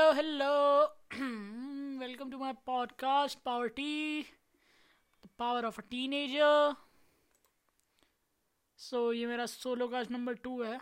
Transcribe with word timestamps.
hello, 0.00 0.14
hello. 0.14 0.86
Welcome 2.00 2.30
to 2.30 2.38
my 2.38 2.54
podcast, 2.66 3.36
Power 3.44 3.68
T, 3.68 4.26
the 5.22 5.28
power 5.36 5.66
of 5.66 5.78
a 5.78 5.82
teenager. 5.82 6.76
So 8.78 9.12
ये 9.12 9.26
मेरा 9.26 9.46
solo 9.46 9.88
cast 9.88 10.10
number 10.10 10.34
two 10.44 10.62
है 10.62 10.78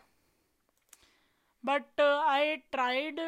but 1.65 2.01
I 2.01 2.57
tried 2.73 3.21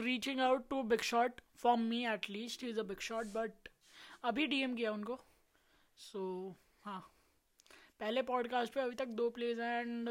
reaching 0.00 0.40
out 0.40 0.68
to 0.70 0.82
big 0.92 1.02
shot 1.10 1.40
for 1.58 1.76
me 1.78 2.04
at 2.14 2.30
least 2.30 2.64
is 2.64 2.80
a 2.80 2.88
big 2.90 3.00
shot 3.10 3.26
but 3.34 3.68
अभी 4.24 4.46
DM 4.46 4.74
किया 4.76 4.92
उनको 4.92 5.20
सो 5.98 6.18
so, 6.18 6.54
हाँ 6.84 7.00
पहले 8.00 8.22
podcast 8.32 8.74
पे 8.74 8.80
अभी 8.80 8.96
तक 8.96 9.14
दो 9.22 9.30
प्लेज 9.38 9.60
एंड 9.60 10.08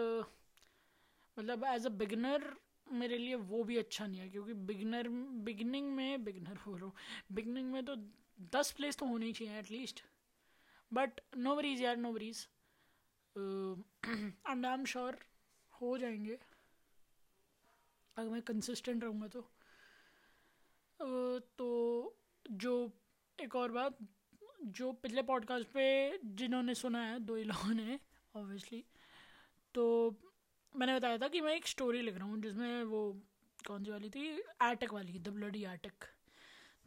मतलब 1.37 1.65
एज 1.73 1.85
अ 1.85 1.97
बिगनर 2.03 2.53
मेरे 2.87 3.17
लिए 3.17 3.35
वो 3.35 3.63
भी 3.63 3.77
अच्छा 3.77 4.05
नहीं 4.07 4.19
है, 4.19 4.29
क्योंकि 4.29 4.53
बिगनर 4.53 5.07
बिगनिंग 5.43 5.91
में 5.95 6.23
बिगनर 6.23 6.57
बोल 6.65 6.77
रहा 6.77 6.85
हूँ 6.85 6.93
बिगनिंग 7.31 7.71
में 7.71 7.83
तो 7.85 7.95
दस 8.53 8.71
प्लेस 8.71 8.97
तो 8.97 9.05
होने 9.05 9.31
चाहिए 9.31 9.59
at least 9.59 10.03
but 10.91 11.21
no 11.37 11.55
worries 11.55 11.81
यार 11.81 11.97
no 11.97 12.11
worries 12.11 12.47
and 13.35 14.65
I 14.65 14.73
am 14.73 14.85
sure 14.85 15.17
हो 15.73 15.97
जाएँगे। 15.97 16.37
अगर 18.17 18.29
मैं 18.29 18.41
कंसिस्टेंट 18.41 19.03
रहूँगा 19.03 19.27
तो। 19.27 19.41
तो 21.57 22.17
जो 22.45 22.91
एक 23.39 23.55
और 23.55 23.71
बात, 23.71 23.97
जो 24.63 24.91
पिछले 24.93 25.21
पॉडकास्ट 25.21 25.67
पे 25.67 26.19
जिन्होंने 26.25 26.73
सुना 26.73 27.01
है, 27.01 27.19
दो 27.19 27.35
ही 27.35 27.43
लोगों 27.43 27.73
ने 27.73 27.99
ऑब्वियसली 28.35 28.83
तो 29.75 29.85
मैंने 30.75 30.95
बताया 30.95 31.17
था 31.17 31.27
कि 31.27 31.41
मैं 31.41 31.55
एक 31.55 31.67
स्टोरी 31.67 32.01
लिख 32.01 32.17
रहा 32.17 32.25
हूँ, 32.25 32.41
जिसमें 32.41 32.83
वो 32.83 33.01
कौन 33.67 33.83
सी 33.83 33.91
वाली 33.91 34.09
थी? 34.09 34.27
एटक 34.63 34.93
वाली 34.93 35.19
द 35.19 35.27
ब्लडी 35.27 35.63
एटक 35.65 36.07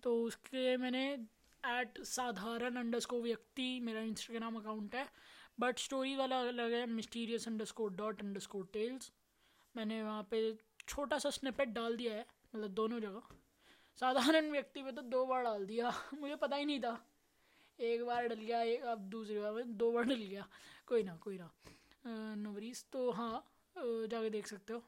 तो 0.03 0.15
उसके 0.23 0.77
मैंने 0.77 1.05
एट 1.65 2.01
साधारण 2.03 2.77
अंडर 2.77 3.01
स्को 3.01 3.21
व्यक्ति, 3.23 3.81
मेरा 3.81 4.01
इंस्टाग्राम 4.01 4.57
अकाउंट 4.57 4.95
है 4.95 5.07
बट 5.61 5.79
स्टोरी 5.79 6.15
वाला 6.17 6.41
अलग 6.41 6.73
है 6.73 6.87
mysterious 6.87 7.49
underscore 7.65 7.93
dot 7.93 8.21
underscore 8.41 8.69
tales 8.73 9.11
मैंने 9.75 10.03
वहाँ 10.03 10.23
पे 10.31 10.41
छोटा 10.89 11.19
सा 11.19 11.31
स्निपेट 11.31 11.69
डाल 11.69 11.97
दिया 11.97 12.15
है 12.15 12.27
मतलब 12.55 12.71
दोनों 12.71 13.01
जगह. 13.01 13.23
साधारण 13.99 14.51
व्यक्ति 14.51 14.83
पे 14.83 14.93
तो 14.93 15.03
दो 15.03 15.25
बार 15.27 15.43
डाल 15.43 15.67
दिया, 15.67 15.93
मुझे 16.21 16.37
पता 16.37 16.57
ही 16.57 16.65
नहीं 16.65 16.81
था. 16.81 17.07
एक 17.79 18.05
बार 18.05 18.27
डल 18.29 18.35
गया, 18.35 18.63
एक 18.63 18.83
अब 18.83 18.99
दूसरी 18.99 19.39
बार 19.39 19.53
में 19.53 19.77
दो 19.77 19.91
बार 19.93 20.05
डल 20.05 20.23
गया. 20.23 20.47
कोई 20.87 21.03
ना 21.03 21.17
कोई 21.17 21.39
ना. 21.39 21.51
नवरीस 22.35 22.85
तो 22.93 23.11
हाँ 23.11 23.45
जाके 23.81 24.31
देख 24.31 24.47
सकते 24.47 24.73
हो। 24.73 24.83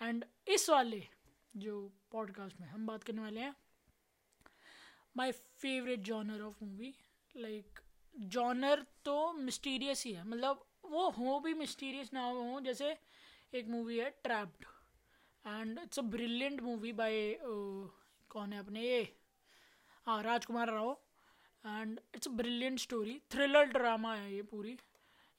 एंड 0.00 0.24
इस 0.48 0.68
वाले 0.70 1.02
जो 1.54 1.80
पॉडकास्ट 2.12 2.60
में 2.60 2.66
हम 2.68 2.86
बात 2.86 3.02
करने 3.04 3.22
वाले 3.22 3.40
हैं 3.40 3.54
my 5.16 5.32
favourite 5.32 6.00
genre 6.02 6.42
of 6.42 6.64
movie 6.64 6.94
like 7.34 7.80
genre 8.14 8.84
तो 9.04 9.32
मिस्टीरियस 9.32 10.04
ही 10.06 10.12
है। 10.12 10.24
मतलब 10.24 10.64
वो 10.84 11.08
हो 11.10 11.38
भी 11.40 11.54
मिस्टीरियस 11.54 12.12
ना 12.12 12.22
हो, 12.22 12.60
जैसे 12.60 12.96
एक 13.52 13.68
मूवी 13.68 13.98
है 13.98 14.10
trapped 14.22 14.64
and 15.44 15.78
it's 15.78 15.98
a 15.98 16.02
brilliant 16.02 16.60
movie 16.62 16.92
by 16.92 17.36
कौन 18.30 18.52
है 18.52 18.58
अपने, 18.58 18.82
ये 18.82 19.02
हाँ 20.06 20.22
Rajkummar 20.22 20.70
Rao. 20.70 20.96
And 21.64 22.00
it's 22.14 22.28
a 22.28 22.30
brilliant 22.32 22.78
story 22.78 23.20
thriller 23.30 23.64
drama 23.72 24.14
है 24.14 24.34
ये 24.34 24.42
पूरी। 24.44 24.76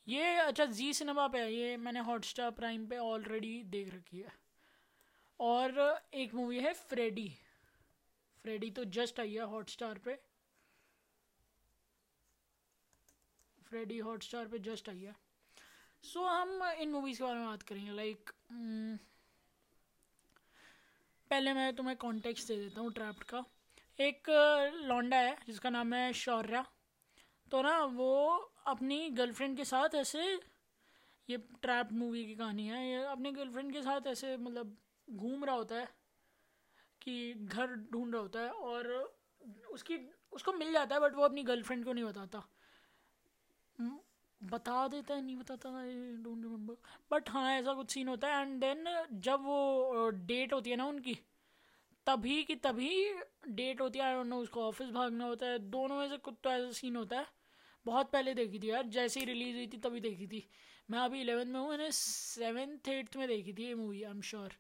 ये 0.08 0.36
अच्छा 0.38 0.66
जी 0.68 0.94
सिनेमा 0.94 1.28
पे 1.28 1.40
है 1.40 1.54
ये 1.54 1.76
मैंने 1.78 2.00
हॉटस्टार 2.08 2.50
प्राइम 2.52 2.86
पे 2.88 2.98
ऑलरेडी 2.98 3.62
देख 3.68 3.94
रखी 3.94 4.20
है। 4.20 4.32
और 5.40 6.02
एक 6.14 6.34
मूवी 6.36 6.60
है 6.60 6.74
फ्रेडी 6.74 7.28
फ्रेडी 8.46 8.70
तो 8.72 8.84
जस्ट 8.96 9.20
आई 9.20 9.34
है 9.34 9.46
हॉटस्टार 9.48 9.98
पे। 10.06 10.16
फ्रेडी 13.70 13.98
हॉटस्टार 14.00 14.48
पे 14.48 14.60
जस्ट 14.60 14.90
आई 14.90 15.00
है। 15.00 15.16
सो 16.04 16.20
so, 16.20 16.28
हम 16.28 16.64
इन 16.82 16.92
मूवीज़ 16.92 17.18
के 17.18 17.24
बारे 17.24 17.40
में 17.40 17.48
बात 17.48 17.62
करेंगे 17.62 17.92
लाइक 17.92 18.18
like, 18.20 19.00
पहले 21.32 21.54
मैं 21.54 21.74
तुम्हें 21.76 21.96
कॉन्टेक्स्ट 21.98 22.48
दे 22.48 22.56
देता 22.56 22.82
हूँ 22.82 22.92
ट्रैप्ड 22.94 23.24
का। 23.24 23.44
एक 24.00 24.30
लौंडा 24.86 25.18
है 25.18 25.38
जिसका 25.48 25.70
नाम 25.70 25.94
है 25.94 26.12
शौर्या 26.14 26.66
तो 27.54 27.62
ना 27.62 27.78
वो 27.86 28.14
अपनी 28.68 29.10
गर्लफ्रेंड 29.10 29.56
के 29.58 29.66
साथ 29.66 29.96
ऐसे, 29.96 30.22
ये 31.30 31.38
ट्रैप 31.62 31.92
मूवी 31.94 32.26
की 32.26 32.36
कहानी 32.36 32.68
है, 32.68 32.88
ये 32.88 33.04
अपनी 33.06 33.32
गर्लफ्रेंड 33.32 33.72
के 33.74 33.82
साथ 33.82 34.08
ऐसे 34.08 34.36
मतलब 34.38 34.76
घूम 35.08 35.44
रहा 35.46 35.56
होता 35.56 35.76
है 35.76 35.88
कि 37.02 37.34
घर 37.34 37.76
ढूंढ 37.92 38.14
रहा 38.14 38.22
होता 38.22 38.40
है 38.40 38.50
और 38.50 38.88
उसकी, 39.72 39.98
उसको 40.34 40.54
मिल 40.54 40.72
जाता 40.74 40.96
है 40.96 41.02
बट 41.02 41.16
वो 41.16 41.24
अपनी 41.24 41.44
गर्लफ्रेंड 41.44 41.86
को 41.86 41.94
नहीं 41.94 42.04
बताता। 42.04 42.44
बता 44.42 44.88
देता 44.88 45.14
है, 45.14 45.22
नहीं 45.22 45.36
बताता 45.36 45.70
डोंट 45.70 46.44
रिमेम्बर 46.44 46.76
बट 47.12 47.30
हाँ 47.30 47.52
ऐसा 47.52 47.74
कुछ 47.74 47.92
सीन 47.92 48.08
होता 48.08 48.28
है 48.28 48.42
एंड 48.42 48.60
देन 48.62 48.86
जब 49.22 49.44
वो 49.46 50.10
डेट 50.10 50.54
होती 50.54 50.70
है 50.70 50.76
ना 50.76 50.86
उनकी, 50.86 51.14
तभी 52.08 52.44
की 52.44 52.56
तभी 52.56 52.90
डेट 53.50 53.82
होती 53.82 54.00
है 54.00 54.06
आई 54.06 54.14
डोंट 54.14 54.28
नो 54.28 54.40
उसको 54.40 54.64
ऑफ़िस 54.64 54.90
भागना 54.90 55.26
होता 55.26 55.46
है, 55.46 55.60
दोनों 55.60 55.98
में 55.98 56.10
से 56.10 56.18
कुछ 56.18 56.36
तो 56.44 56.50
ऐसा 56.50 56.72
सीन 56.72 56.96
होता 56.96 57.20
है। 57.20 57.43
बहुत 57.86 58.12
पहले 58.12 58.34
देखी 58.34 58.60
थी 58.60 58.70
यार, 58.70 58.86
जैसे 58.88 59.20
ही 59.20 59.26
रिलीज़ 59.26 59.56
हुई 59.56 59.68
थी 59.68 59.78
तभी 59.80 60.00
देखी 60.00 60.28
थी। 60.28 60.48
मैं 60.92 61.00
अभी 61.00 61.22
इलेवेंथ 61.22 61.48
में 61.48 61.60
हूँ, 61.60 61.70
मैंने 61.70 61.92
सेवेंथ 61.92 62.88
एट्थ 62.90 63.18
में 63.18 63.28
देखी 63.28 63.54
थी 63.54 63.68
ये 63.68 63.76
मूवी 63.76 64.04
आई 64.04 64.12
एम 64.12 64.22
श्योर 64.22 64.54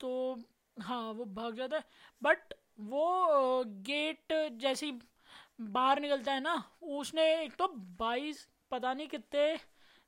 तो 0.00 0.38
हाँ 0.76 1.02
वो 1.12 1.24
भाग 1.24 1.56
जाता 1.56 1.76
है। 1.76 1.84
बट 2.22 2.54
वो 2.80 3.64
गेट 3.86 4.32
जैसे 4.60 4.86
ही 4.86 4.98
बाहर 5.60 6.00
निकलता 6.00 6.32
है 6.32 6.40
ना, 6.40 6.62
उसने 6.82 7.22
एक 7.42 7.54
तो 7.56 7.68
बाईस, 8.00 8.46
पता 8.70 8.92
नहीं 8.94 9.08
कितने 9.08 9.58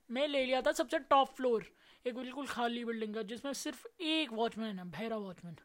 में 0.09 0.27
ले 0.27 0.45
लिया 0.45 0.61
था 0.61 0.71
सबसे 0.71 0.99
टॉप 1.09 1.35
फ्लोर 1.35 1.65
एक 2.05 2.15
बिल्कुल 2.15 2.47
खाली 2.47 2.83
बिल्डिंग 2.85 3.13
का, 3.15 3.21
जिसमें 3.23 3.53
सिर्फ़ 3.53 3.85
एक 4.01 4.33
वॉचमैन 4.33 4.79
है, 4.79 4.85
भैरा 4.91 5.17
वॉचमैन 5.17 5.55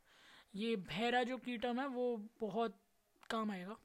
ये 0.55 0.77
भैरा 0.79 1.23
जो 1.23 1.37
कीटम 1.39 1.81
है, 1.81 1.87
वो 1.89 2.17
बहुत 2.41 2.79
काम 3.31 3.51
आएगा। 3.51 3.77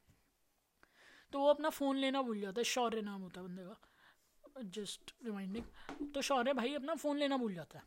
तो 1.32 1.38
वो 1.40 1.48
अपना 1.48 1.70
फ़ोन 1.70 1.96
लेना 1.98 2.22
भूल 2.22 2.40
जाता 2.40 2.60
है, 2.60 2.64
शौर्य 2.66 3.02
नाम 3.02 3.20
होता 3.22 3.40
है 3.40 3.46
बंदे 3.46 3.62
का। 3.62 4.62
जस्ट 4.74 5.14
रिमाइंडिंग 5.24 6.10
तो 6.14 6.22
शौर्य 6.22 6.52
भाई 6.54 6.74
अपना 6.74 6.94
फ़ोन 6.96 7.18
लेना 7.18 7.36
भूल 7.36 7.54
जाता 7.54 7.78
है। 7.78 7.84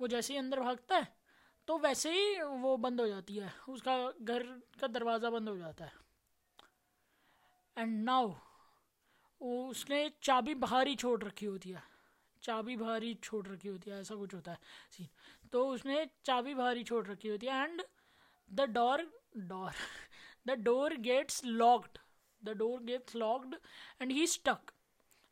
वो 0.00 0.08
जैसे 0.08 0.32
ही 0.32 0.38
अंदर 0.38 0.60
भागता 0.60 0.96
है 0.96 1.16
तो 1.68 1.76
वैसे 1.78 2.10
ही 2.12 2.40
वो 2.40 2.76
बंद 2.78 3.00
हो 3.00 3.06
जाती 3.08 3.36
है। 3.36 3.52
उसका 3.68 3.96
घर 4.12 4.42
का 4.80 4.86
दरवाज़ा 4.88 5.30
बंद 5.30 5.48
हो 5.48 5.56
जाता 5.56 5.84
है। 5.84 5.92
एंड 7.76 8.04
नाउ 8.04 8.32
उसने 9.40 10.10
चाबी 10.22 10.54
बाहर 10.56 10.88
ही 10.88 10.94
छोड़ 10.96 11.22
रखी 11.24 11.46
होती 11.46 11.70
है। 11.70 11.82
चाबी 12.42 12.76
बाहर 12.76 13.02
ही 13.02 13.14
छोड़ 13.14 13.46
रखी 13.46 13.68
होती 13.68 13.90
है, 13.90 14.00
ऐसा 14.00 14.14
कुछ 14.14 14.34
होता 14.34 14.52
है 14.52 14.58
सीन 14.92 15.08
तो 15.52 15.66
उसने 15.68 16.06
चाबी 16.24 16.54
बाहर 16.54 16.76
ही 16.76 16.84
छोड़ 16.84 17.06
रखी 17.06 17.28
होती 17.28 17.46
है। 17.46 17.62
And 17.62 17.82
the 18.48 18.60
door 18.70 19.02
door 19.38 19.72
the 20.46 20.58
door 20.60 20.94
gets 21.02 21.44
locked 21.44 21.98
the 22.44 22.56
door 22.58 22.82
gets 22.82 23.16
locked 23.16 23.54
and 24.02 24.12
he 24.12 24.26
stuck 24.26 24.72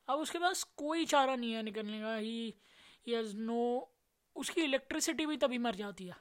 अब 0.08 0.18
उसके 0.18 0.38
पास 0.38 0.62
कोई 0.76 1.04
चारा 1.04 1.36
नहीं 1.36 1.52
है 1.52 1.62
निकलने 1.62 2.00
का। 2.00 2.16
ही 2.16 2.54
हैज़ 3.08 3.36
नो 3.36 3.92
उसकी 4.36 4.60
इलेक्ट्रिसिटी 4.62 5.26
भी 5.26 5.36
तभी 5.36 5.58
मर 5.58 5.74
जाती 5.74 6.06
है। 6.06 6.16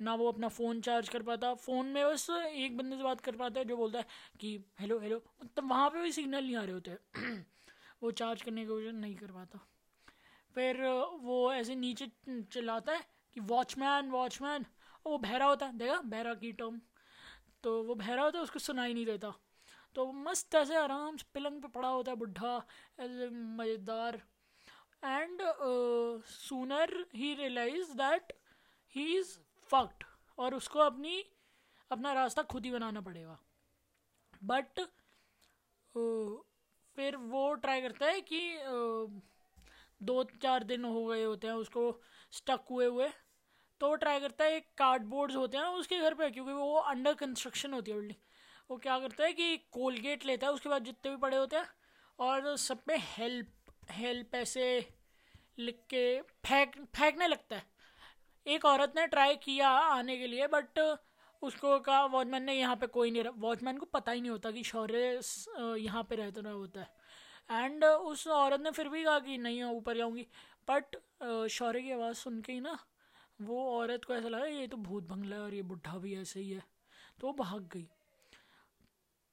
ना 0.00 0.14
वो 0.14 0.28
अपना 0.28 0.48
फ़ोन 0.48 0.80
चार्ज 0.80 1.08
कर 1.08 1.22
पाता। 1.22 1.54
फ़ोन 1.54 1.86
में 1.86 2.04
बस 2.06 2.28
एक 2.30 2.76
बंदे 2.76 2.96
से 2.96 3.02
बात 3.02 3.20
कर 3.20 3.36
पाता 3.36 3.60
है 3.60 3.64
जो 3.66 3.76
बोलता 3.76 3.98
है 3.98 4.06
कि 4.40 4.58
हेलो 4.80 4.98
हेलो 4.98 5.22
मतलब 5.44 5.68
वहाँ 5.70 5.88
पे 5.90 6.02
भी 6.02 6.12
सिग्नल 6.12 6.44
नहीं 6.44 6.56
आ 6.56 6.62
रहे 6.64 6.72
होते। 6.72 6.96
वो 8.02 8.10
चार्ज 8.10 8.42
करने 8.42 8.64
की 8.66 8.72
वजह 8.72 8.92
नहीं 8.92 9.14
कर 9.16 9.32
पाता। 9.32 9.58
फिर 10.54 10.82
वो 11.22 11.52
ऐसे 11.52 11.74
नीचे 11.74 12.10
चिल्लाता 12.28 12.92
है 12.92 13.04
कि 13.34 13.40
वॉचमैन 13.40 14.10
वॉचमैन 14.10 14.66
वो 15.06 15.18
बहरा 15.18 15.46
होता 15.46 15.66
है। 15.66 15.78
देखा? 15.78 16.00
बहरा 16.00 16.34
की 16.34 16.52
टर्म 16.52 16.80
तो 17.64 17.82
वो 17.82 17.94
बहरा 17.94 18.22
होता 18.22 18.38
है, 18.38 18.42
उसको 18.44 18.58
सुनाई 18.58 18.94
नहीं 18.94 19.06
देता। 19.06 19.32
तो 19.94 20.06
मस्त 20.12 20.54
ऐसे 20.54 20.76
आराम 20.76 21.16
से 21.16 21.24
पिलंग 21.34 21.62
पे 21.62 21.68
पड़ा 21.68 21.88
होता 21.88 22.10
है 22.10 22.16
बुढ़ा 22.16 22.56
मज़ेदार। 23.58 24.20
And 25.04 25.42
sooner 26.28 26.94
he 27.14 27.34
realize 27.34 27.92
that 27.96 28.32
he 28.94 29.04
is 29.18 29.36
fucked 29.70 30.04
और 30.38 30.54
उसको 30.54 30.78
अपनी 30.80 31.24
अपना 31.90 32.12
रास्ता 32.12 32.42
खुद 32.42 32.64
ही 32.64 32.70
बनाना 32.70 33.00
पड़ेगा। 33.00 33.38
बट 34.44 34.80
uh, 34.80 36.36
फिर 36.96 37.16
वो 37.16 37.54
ट्राई 37.54 37.80
करता 37.82 38.06
है 38.06 38.20
कि 38.22 38.40
uh, 38.56 39.10
दो 40.02 40.22
चार 40.42 40.64
दिन 40.64 40.84
हो 40.84 41.04
गए 41.06 41.22
होते 41.24 41.46
हैं 41.46 41.54
उसको 41.54 41.82
स्टक 42.32 42.64
हुए 42.70 42.86
हुए। 42.86 43.08
तो 43.80 43.88
वो 43.88 43.94
ट्राई 43.96 44.20
करता 44.20 44.44
है 44.44 44.56
एक 44.56 44.66
कार्डबोर्ड्स 44.78 45.36
होते 45.36 45.56
हैं 45.56 45.64
उसके 45.78 45.98
घर 45.98 46.14
पे 46.14 46.30
क्योंकि 46.30 46.52
वो 46.52 46.74
अंडर 46.78 47.14
कंस्ट्रक्शन 47.14 47.72
होती 47.72 47.90
है 47.90 47.96
बिल्डिंग 47.96 48.20
वो 48.70 48.76
क्या 48.76 48.98
करता 48.98 49.24
है 49.24 49.32
कि 49.32 49.56
कोलगेट 49.72 50.24
लेता 50.26 50.46
है, 50.46 50.52
उसके 50.52 50.68
बाद 50.68 50.84
जितने 50.84 51.10
भी 51.10 51.16
पड़े 51.16 51.36
होते 51.36 51.56
हैं, 51.56 51.66
और 52.18 52.56
सब 52.56 52.82
पे 52.84 52.96
हेल्प 52.98 53.52
हेल्प 53.90 54.34
ऐसे 54.34 54.64
लिख 55.58 55.82
के 55.90 56.20
फेंक, 56.20 56.76
फेंकने 56.96 57.26
लगता 57.26 57.56
है। 57.56 57.62
एक 58.46 58.64
औरत 58.64 58.92
ने 58.96 59.06
ट्राई 59.06 59.36
किया 59.36 59.68
आने 59.68 60.16
के 60.16 60.26
लिए, 60.26 60.46
बट 60.46 60.78
उसको 61.42 61.78
कहा 61.80 62.04
वॉचमैन 62.06 62.42
ने 62.42 62.54
यहाँ 62.54 62.76
पे 62.76 62.86
कोई 62.86 63.10
नहीं 63.10 63.24
वॉचमैन 63.38 63.78
को 63.78 63.86
पता 63.86 64.12
ही 64.12 64.20
नहीं 64.20 64.30
होता 64.30 64.50
कि 64.50 64.62
शौर्य 64.64 65.20
यहाँ 65.78 66.02
पे 66.02 66.16
रहता 66.16 66.40
रहा 66.40 66.52
होता 66.52 66.80
है। 66.80 67.62
एंड 67.62 67.84
उस 67.84 68.26
औरत 68.28 68.60
ने 68.60 68.70
फिर 68.70 68.88
भी 68.88 69.04
कहा 69.04 69.18
कि, 69.18 69.38
नहीं 69.38 69.62
ऊपर 69.64 69.96
जाऊँगी। 69.96 70.26
बट 70.68 70.96
शौर्य 71.50 71.82
की 71.82 71.90
आवाज़ 71.92 72.16
सुन 72.16 72.40
के 72.42 72.52
ही 72.52 72.60
ना, 72.60 72.78
वो 73.40 73.64
औरत 73.70 74.04
को 74.04 74.14
ऐसा 74.14 74.28
लगा, 74.28 74.44
ये 74.46 74.66
तो 74.66 74.76
भूत 74.76 75.08
बंगला 75.08 75.36
है 75.36 75.42
और 75.42 75.54
ये 75.54 75.62
बुढ़ा 75.62 75.98
भी 75.98 76.14
ऐसे 76.20 76.40
ही 76.40 76.50
है। 76.50 76.62
तो 77.20 77.26
वो 77.26 77.32
भाग 77.32 77.68
गई। 77.72 77.88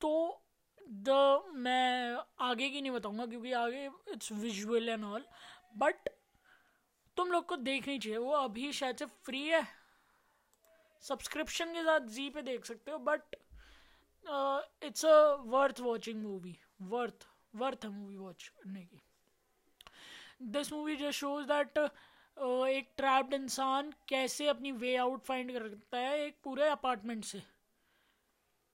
तो 0.02 0.42
द, 0.82 1.10
मैं 1.56 2.18
आगे 2.42 2.70
की 2.70 2.82
नहीं 2.82 2.92
बताऊँगा 2.92 3.26
क्योंकि 3.26 3.52
आगे 3.54 3.86
it's 4.14 4.32
visual 4.32 4.90
and 4.90 5.04
all 5.06 5.26
but 5.78 6.10
तुम 7.18 7.32
लोग 7.32 7.46
को 7.46 7.56
देखनी 7.58 7.98
चाहिए। 8.00 8.18
वो 8.18 8.32
अभी 8.34 8.72
शायद 8.74 8.98
से 8.98 9.06
फ्री 9.26 9.42
है। 9.48 9.64
सब्सक्रिप्शन 11.04 11.74
के 11.74 11.84
साथ 11.84 12.08
जी 12.16 12.30
पे 12.30 12.42
देख 12.42 12.66
सकते 12.66 12.92
हो 12.92 12.98
but 13.00 13.36
it's 14.84 15.06
a 15.06 15.36
worth 15.48 15.80
watching 15.82 16.22
movie 16.24 16.58
worth 16.82 17.28
worth 17.54 17.86
है 17.86 17.90
मूवी 17.92 18.18
वॉच 18.18 18.48
करने 18.48 18.82
की। 18.82 19.02
This 20.52 20.72
movie 20.74 20.96
just 20.96 21.20
shows 21.20 21.46
that 21.48 21.78
एक 21.78 22.94
ट्रैप्ड 22.98 23.34
इंसान 23.34 23.92
कैसे 24.10 24.48
अपनी 24.48 24.72
वे 24.74 24.96
आउट 24.98 25.24
फाइंड 25.24 25.52
करता 25.54 25.98
है 25.98 26.20
एक 26.26 26.38
पूरे 26.44 26.68
अपार्टमेंट 26.70 27.24
से। 27.26 27.42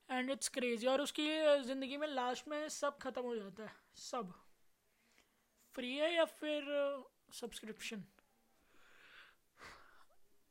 एंड 0.09 0.29
इट्स 0.31 0.49
क्रेजी 0.49 0.87
और 0.87 1.01
उसकी 1.01 1.27
ज़िंदगी 1.63 1.97
में 1.97 2.07
लास्ट 2.07 2.47
में 2.47 2.67
सब 2.71 2.97
ख़त्म 2.99 3.21
हो 3.21 3.35
जाता 3.35 3.63
है। 3.63 3.71
सब। 4.01 4.33
फ्री 5.75 5.95
है 5.95 6.13
या 6.13 6.25
फिर 6.25 6.63
सब्सक्रिप्शन 7.33 8.03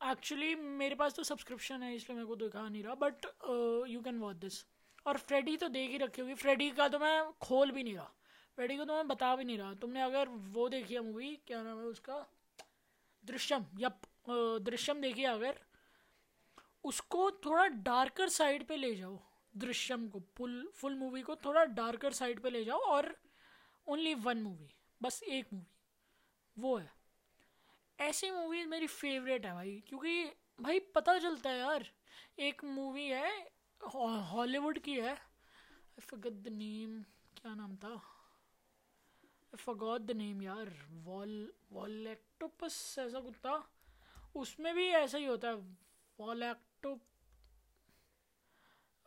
एक्चुअली 0.00 0.54
मेरे 0.54 0.94
पास 0.94 1.14
तो 1.14 1.22
सब्सक्रिप्शन 1.24 1.82
है, 1.82 1.94
इसलिए 1.94 2.16
मेरे 2.16 2.26
को 2.26 2.36
दिखा 2.36 2.68
नहीं 2.68 2.82
रहा 2.82 2.94
but 2.96 3.26
you 3.90 4.00
can 4.00 4.18
watch 4.18 4.36
this 4.36 4.64
और 5.06 5.18
फ्रेडी 5.18 5.56
तो 5.56 5.68
देख 5.70 5.90
ही 5.90 5.98
रखी 5.98 6.20
होगी। 6.20 6.34
फ्रेडी 6.36 6.70
का 6.70 6.88
तो 6.88 6.98
मैं 6.98 7.32
खोल 7.42 7.70
भी 7.70 7.82
नहीं 7.82 7.94
रहा। 7.94 8.12
फ्रेडी 8.58 8.76
को 8.76 8.84
तो 8.84 8.94
मैं 8.94 9.06
बता 9.08 9.34
भी 9.36 9.44
नहीं 9.44 9.58
रहा। 9.58 9.74
तुमने 9.74 10.02
अगर 10.02 10.28
वो 10.28 10.68
देखी 10.68 10.94
है 10.94 11.00
मूवी 11.02 11.34
क्या 11.46 11.62
नाम 11.62 11.78
है 11.78 11.84
उसका? 11.86 12.26
दृश्यम। 13.24 13.64
यप 13.78 14.00
दृश्यम 14.64 15.00
देखिए 15.00 15.24
अगर। 15.26 15.58
उसको 16.84 17.30
थोड़ा 17.44 17.66
डार्कर 17.66 18.28
साइड 18.30 18.66
पे 18.66 18.76
ले 18.76 18.94
जाओ। 18.94 19.18
दृश्यम 19.56 20.08
को 20.08 20.20
फुल 20.36 20.70
फुल 20.74 20.94
मूवी 20.94 21.22
को 21.22 21.36
थोड़ा 21.36 21.64
डार्कर 21.64 22.12
साइड 22.12 22.40
पे 22.40 22.50
ले 22.50 22.64
जाओ 22.64 22.78
और 22.78 23.14
ओनली 23.86 24.14
वन 24.14 24.38
मूवी 24.38 24.70
बस 25.02 25.22
एक 25.22 25.52
मूवी 25.52 25.74
वो 26.58 26.76
है। 26.76 26.90
ऐसी 27.98 28.30
मूवी 28.30 28.64
मेरी 28.66 28.86
फेवरेट 28.86 29.46
है 29.46 29.52
भाई, 29.52 29.82
क्योंकि 29.88 30.24
भाई 30.60 30.80
पता 30.94 31.18
चलता 31.18 31.50
है 31.50 31.58
यार, 31.58 31.86
एक 32.38 32.64
मूवी 32.64 33.06
है 33.06 33.50
हॉलीवुड 33.80 34.78
की 34.78 35.00
है। 35.00 35.16
द 36.14 36.48
नेम 36.52 37.02
क्या 37.36 37.54
नाम 37.54 37.76
था? 37.76 38.00
फगॉट 39.56 40.00
द 40.00 40.10
नेम 40.10 40.42
यार 40.42 40.72
वॉल 41.04 41.52
वॉलेक्टोपस 41.72 42.96
ऐसा 42.98 43.20
था 43.20 43.54
उसमें 44.36 44.74
भी 44.74 44.86
ऐसा 44.86 45.18
ही 45.18 45.24
होता 45.24 45.48
है 45.48 45.54
वॉलेक्टो 46.20 46.98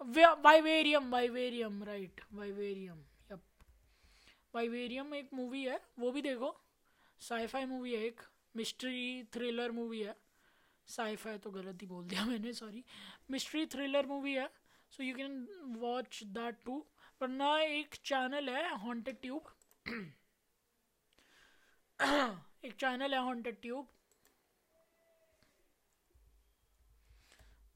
Vivarium 0.01 1.12
Vivarium 1.12 1.84
right 1.84 2.22
Vivarium 2.34 3.00
yup 3.31 3.42
Vivarium 4.56 5.13
एक 5.16 5.30
मूवी 5.34 5.63
है, 5.63 5.80
वो 6.00 6.12
भी 6.12 6.22
देखो। 6.22 6.56
साईफाई 7.19 7.66
मूवी 7.66 7.94
है 7.96 8.01
एक। 8.01 8.22
मिस्ट्री 8.56 9.24
थ्रिलर 9.24 9.72
मूवी 9.72 10.01
है। 10.01 10.16
साईफाई 10.88 11.38
तो 11.38 11.51
गलत 11.51 11.81
ही 11.81 11.88
बोल 11.88 12.06
दिया 12.06 12.25
मैंने 12.25 12.54
सॉरी 12.54 12.84
मिस्ट्री 13.31 13.66
थ्रिलर 13.66 14.06
मूवी 14.06 14.34
है 14.34 14.50
so 14.92 15.04
you 15.04 15.16
can 15.16 15.48
watch 15.78 16.24
that 16.24 16.56
too 16.66 16.86
वरना 17.22 17.60
एक 17.60 17.95
चैनल 17.95 18.50
है 18.50 18.78
हॉन्टेड 18.78 19.22
ट्यूब 19.22 19.42
एक 22.66 22.74
चैनल 22.80 23.13
है 23.13 23.19
हॉन्टेड 23.19 23.62
ट्यूब 23.62 23.88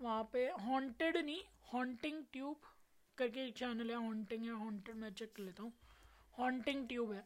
वहाँ 0.04 0.30
पे 0.34 0.50
हॉन्टेड 0.50 1.18
नहीं 1.18 1.42
हॉन्टिंग 1.74 2.24
ट्यूब 2.34 2.56
करके 3.18 3.48
एक 3.48 3.54
चैनल 3.54 3.90
है 3.90 3.96
हॉन्टिंग 3.96 4.46
या 4.46 4.54
हॉन्टेड 4.54 4.96
मैं 4.96 5.14
चेक 5.14 5.34
कर 5.36 5.44
लेता 5.44 5.64
हूँ। 5.64 5.74
हॉन्टिंग 6.38 6.88
ट्यूब 6.88 7.12
है। 7.12 7.26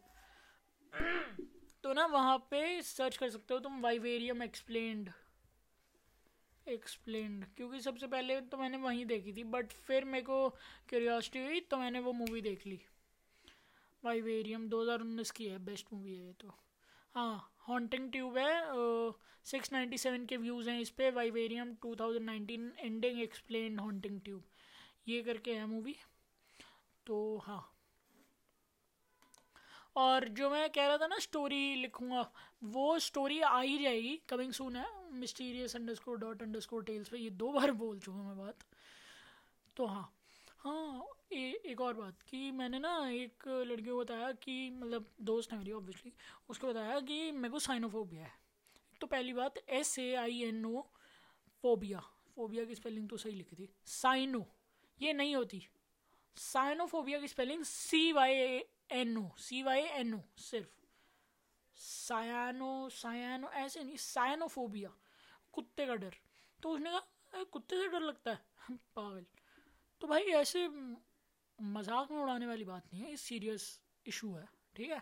तो 1.84 1.94
ना 1.94 2.06
वहाँ 2.06 2.38
पे 2.38 2.82
सर्च 2.82 3.18
कर 3.18 3.30
सकते 3.30 3.54
हो 3.54 3.60
तुम 3.60 3.82
वाइवेरियम 3.82 4.44
एक्सप्लेन्ड 4.44 5.10
एक्सप्लेन्ड 6.68 7.46
क्योंकि 7.58 7.80
सबसे 7.80 8.08
पहले 8.08 8.42
तो 8.42 8.58
मैंने 8.58 8.78
वहीं 8.78 9.06
देखी 9.06 9.34
थी 9.34 9.44
बट 9.44 9.72
फिर 9.72 10.06
मेरे 10.06 10.24
को 10.24 10.50
क्यूरियोसिटी 10.90 11.40
हुई 11.40 11.60
तो 11.60 11.78
मैंने 11.78 12.00
वो 12.00 12.14
मूवी 12.14 12.42
देख 12.42 12.68
ली। 12.68 12.82
वाइवेरियम 14.04 14.70
2019 14.70 15.32
की 15.32 15.46
है 15.46 15.58
बेस्ट 15.60 15.88
मूवी 15.94 16.14
है 16.14 16.26
ये 16.26 16.34
तो। 16.34 16.48
हाँ। 17.16 17.57
हॉन्टिंग 17.68 18.12
ट्यूब 18.12 18.38
है 18.38 18.52
सिक्स 19.46 19.72
नाइन्टी 19.74 19.98
सेवन 19.98 20.26
के 20.26 20.38
व्यूज़ 20.38 20.70
हैं 20.70 20.80
इस 20.82 20.90
पर 20.90 21.12
Vivarium 21.14 21.74
two 21.82 21.96
thousand 21.96 22.26
nineteen 22.26 22.72
ending 22.80 23.22
explain 23.22 23.80
haunting 23.80 24.20
tube 24.22 24.44
ये 25.08 25.22
करके 25.24 25.54
है 25.54 25.66
मूवी 25.66 25.96
तो 27.08 27.18
हाँ. 27.46 27.64
और 29.96 30.28
जो 30.30 30.50
मैं 30.50 30.70
कह 30.70 30.88
रहा 30.88 30.98
था 30.98 31.08
ना 31.08 31.18
स्टोरी 31.20 31.76
लिखूँगा, 31.76 32.22
वो 32.66 32.98
स्टोरी 33.00 33.40
आ 33.42 33.60
ही 33.62 33.78
जाएगी 33.84 34.20
कमिंग 34.30 34.52
सून 34.54 34.76
है 34.76 34.86
mysterious 35.20 35.76
underscore 35.96 36.18
dot 36.18 36.42
underscore 36.60 36.84
tales 36.84 37.10
पर 37.10 37.18
ये 37.18 37.30
दो 37.42 37.52
बार 37.52 37.72
बोल 37.82 38.00
चुका 38.00 38.24
मैं 38.24 38.38
बात. 38.38 38.66
तो 39.78 39.86
हाँ. 39.86 40.12
हाँ 40.60 41.08
ए, 41.32 41.62
एक 41.66 41.82
और 41.82 41.94
बात 41.94 42.22
कि 42.22 42.52
मैंने 42.52 42.80
ना 42.80 42.92
एक 43.10 43.48
लड़की 43.48 43.90
को 43.90 43.98
बताया 44.00 44.32
कि 44.32 44.70
मतलब 44.70 45.06
दोस्त 45.22 45.52
है 45.52 45.58
मेरी 45.58 45.72
ऑब्वियसली 45.72 46.12
उसको 46.50 46.68
बताया 46.68 47.00
कि 47.00 47.32
मेरे 47.32 47.52
को 47.52 47.60
साइनोफोबिया 47.60 48.24
है। 48.24 48.32
तो 49.02 49.08
पहली 49.08 49.34
बात 49.34 49.58
S 49.70 49.98
A 50.00 50.14
I 50.16 50.42
N 50.44 50.66
O 50.66 50.82
phobia 51.64 52.00
phobia 52.36 52.66
की 52.66 52.76
स्पेलिंग 52.76 53.10
तो 53.10 53.18
सही 53.18 53.32
लिखी 53.32 53.56
थी। 53.56 53.70
साइनो 53.86 54.46
ये 55.02 55.14
नहीं 55.14 55.36
होती। 55.36 55.68
साइनोफोबिया 56.38 57.20
की 57.20 57.28
spelling 57.28 57.64
C 57.64 58.12
Y 58.12 58.34
N 58.92 59.18
O 59.18 59.30
C 59.38 59.64
Y 59.64 59.82
N 59.82 60.14
O 60.14 60.20
सिर्फ़। 60.38 60.70
सायानो 61.78 62.90
सायानो 62.90 63.50
ऐसे 63.56 63.84
नहीं 63.84 63.98
साइनोफोबिया 63.98 64.94
कुत्ते 65.54 65.86
का 65.86 65.96
डर। 65.96 66.14
तो 66.64 66.70
उसने 66.70 66.92
कहा 66.92 67.44
कुत्ते 67.44 67.76
से 67.76 67.88
डर 67.88 68.02
लगता 68.02 68.32
है? 68.32 68.40
पागल। 68.96 69.26
तो 70.02 70.08
भाई 70.08 70.24
ऐसे 70.24 70.68
मज़ाक 71.60 72.12
में 72.12 72.18
उड़ाने 72.20 72.48
वाली 72.48 72.64
बात 72.64 72.94
नहीं 72.94 73.04
है, 73.04 73.10
ये 73.10 73.18
सीरियस 73.18 73.80
इशू 74.06 74.34
है, 74.34 74.48
ठीक 74.76 74.90
है? 74.92 75.02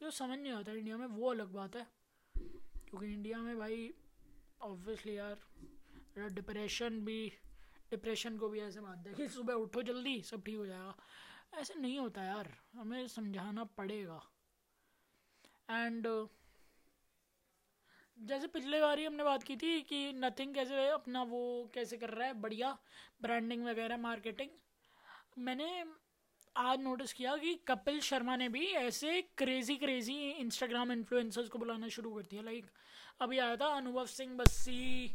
तो 0.00 0.10
समझ 0.10 0.38
नहीं 0.38 0.52
आता 0.52 0.72
इंडिया 0.72 0.96
में 0.96 1.06
वो 1.06 1.30
अलग 1.30 1.52
बात 1.52 1.76
है। 1.76 1.86
क्योंकि 2.34 3.06
इंडिया 3.06 3.38
में 3.38 3.58
भाई 3.58 3.92
ऑब्वियसली 4.62 5.16
यार 5.16 6.28
डिप्रेशन 6.30 7.00
भी 7.04 7.32
डिप्रेशन 7.90 8.36
को 8.38 8.48
भी 8.48 8.60
ऐसे 8.60 8.80
मानते 8.80 9.10
हैं 9.10 9.16
कि 9.16 9.28
सुबह 9.28 9.54
उठो 9.54 9.82
जल्दी, 9.82 10.20
सब 10.22 10.42
ठीक 10.44 10.56
हो 10.56 10.66
जाएगा। 10.66 10.94
ऐसे 11.54 11.74
नहीं 11.74 11.98
होता 11.98 12.22
यार, 12.24 12.48
हमें 12.74 13.06
समझाना 13.08 13.64
पड़ेगा। 13.76 14.20
एंड 15.70 16.06
जैसे 18.18 18.46
पिछले 18.46 18.80
बार 18.80 18.98
ही 18.98 19.04
हमने 19.04 19.24
बात 19.24 19.42
की 19.42 19.56
थी 19.56 19.80
कि 19.82 20.12
नथिंग 20.14 20.54
कैसे 20.54 20.88
अपना 20.88 21.22
वो 21.24 21.70
कैसे 21.74 21.96
कर 21.96 22.10
रहा 22.10 22.26
है, 22.26 22.34
बढ़िया 22.34 22.76
ब्रांडिंग 23.22 23.64
वगैरह 23.64 23.96
मार्केटिंग 23.98 24.50
मैंने 25.36 25.84
आज 26.56 26.80
नोटिस 26.80 27.12
किया 27.12 27.36
कि 27.36 27.54
कपिल 27.68 28.00
शर्मा 28.00 28.34
ने 28.36 28.48
भी 28.48 28.66
ऐसे 28.78 29.20
क्रेजी 29.38 29.76
क्रेजी 29.76 30.14
इंस्टाग्राम 30.30 30.92
इन्फ्लुएंसर्स 30.92 31.48
को 31.48 31.58
बुलाना 31.58 31.88
शुरू 31.88 32.10
कर 32.14 32.22
दिया। 32.30 32.42
लाइक 32.42 32.66
अभी 33.20 33.38
आया 33.38 33.56
था 33.56 33.66
Anubhav 33.76 34.06
Singh 34.06 34.36
Bassi 34.36 35.06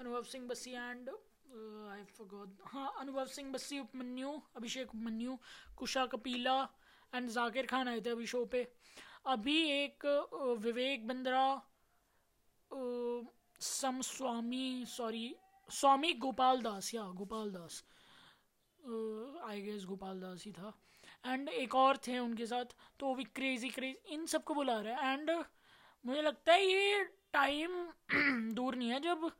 Anubhav 0.00 0.22
Singh 0.22 0.46
Bassi 0.48 0.70
and 0.70 1.08
I 1.08 2.04
forgot 2.18 2.62
हाँ 2.72 2.92
अनुभव 3.00 3.26
सिंह 3.26 3.50
बस्सी 3.52 3.78
उपमन्यु 3.80 4.30
अभिषेक 4.56 4.94
उपमन्यु 4.94 5.36
कुशा 5.78 6.06
कपीला 6.06 6.56
एंड 7.12 7.28
जाकिर 7.30 7.66
खान 7.66 7.88
आए 7.88 8.00
थे 8.00 8.10
अभी 8.10 8.26
शो 8.26 8.44
पे। 8.44 8.66
अभी 9.26 9.60
एक 9.70 10.06
uh, 10.06 10.64
Vivek 10.64 11.06
Bindra 11.08 11.62
some 13.60 14.00
Swami 14.04 14.84
sorry 14.88 15.34
Swami 15.68 16.12
Gopal 16.22 16.62
Das 16.62 16.94
या 16.94 17.02
गोपाल 17.18 17.50
दास। 17.50 17.82
आई 18.86 19.60
गेस 19.62 19.84
गोपाल 19.84 20.20
दास 20.20 20.44
ही 20.46 20.52
था। 20.52 20.72
एंड 21.26 21.48
एक 21.48 21.74
और 21.74 21.96
थे 22.06 22.18
उनके 22.18 22.46
साथ 22.46 22.74
तो 23.00 23.06
वो 23.06 23.14
भी 23.14 23.24
क्रेजी 23.36 23.68
क्रेजी 23.70 24.14
इन 24.14 24.26
सबको 24.26 24.54
बुला 24.54 24.80
रहे 24.80 24.94
हैं। 24.94 25.12
एंड 25.12 25.30
मुझे 26.04 26.22
लगता 26.22 26.52
है 26.52 26.66
ये 26.66 27.04
टाइम 27.32 27.70
दूर 28.54 28.74
नहीं 28.76 28.90
है, 28.90 29.00
जब 29.00 29.30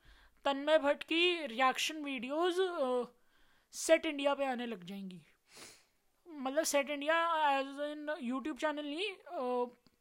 तन्मय 0.44 0.78
भट्ट 0.78 1.02
की 1.04 1.46
रिएक्शन 1.46 2.04
वीडियोस 2.04 2.56
सेट 3.74 4.06
इंडिया 4.06 4.34
पे 4.34 4.44
आने 4.46 4.66
लग 4.66 4.84
जाएँगी। 4.84 5.22
मतलब 6.26 6.64
set 6.64 6.90
India 6.90 7.16
as 7.50 7.66
in 7.82 8.14
YouTube 8.22 8.56
channel 8.58 8.84
नहीं 8.84 9.08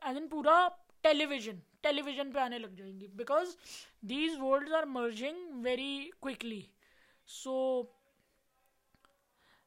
एज 0.10 0.18
इन 0.18 0.28
पूरा 0.28 0.68
टेलीविज़न 1.04 1.62
टेलीविज़न 1.84 2.32
पे 2.32 2.40
आने 2.40 2.60
लग 2.60 2.76
जाएँगी। 2.76 3.08
Because 3.18 3.56
these 4.06 4.38
world 4.40 4.74
are 4.74 4.86
merging 4.92 5.64
very 5.64 6.12
quickly 6.22 6.66
so 7.30 7.54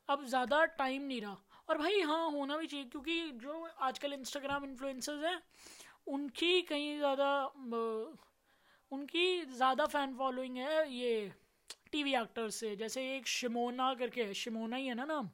अब 0.09 0.25
ज़्यादा 0.27 0.65
टाइम 0.79 1.03
नहीं 1.03 1.21
रहा। 1.21 1.37
और 1.69 1.79
भाई 1.79 2.01
हाँ 2.03 2.31
होना 2.31 2.57
भी 2.57 2.67
चाहिए, 2.67 2.87
क्योंकि 2.87 3.31
जो 3.35 3.69
आजकल 3.81 4.13
इंस्टाग्राम 4.13 4.65
इन्फ्लुएंसर्स 4.65 5.25
हैं, 5.25 5.41
उनकी 6.09 6.61
कहीं 6.63 6.97
ज़्यादा 6.99 7.31
उनकी 8.93 9.45
ज़्यादा 9.47 9.87
फ़ैन 9.87 10.15
फॉलोइंग 10.17 10.57
है 10.57 10.93
ये 10.93 11.31
टीवी 11.93 12.15
एक्टर्स 12.17 12.55
से। 12.61 12.75
जैसे 12.77 13.03
एक 13.17 13.27
शिमोना 13.29 13.93
करके 13.95 14.23
है, 14.23 14.35
शिमोना 14.35 14.77
ही 14.77 14.87
है 14.87 14.95
ना 14.95 15.05
नाम? 15.05 15.29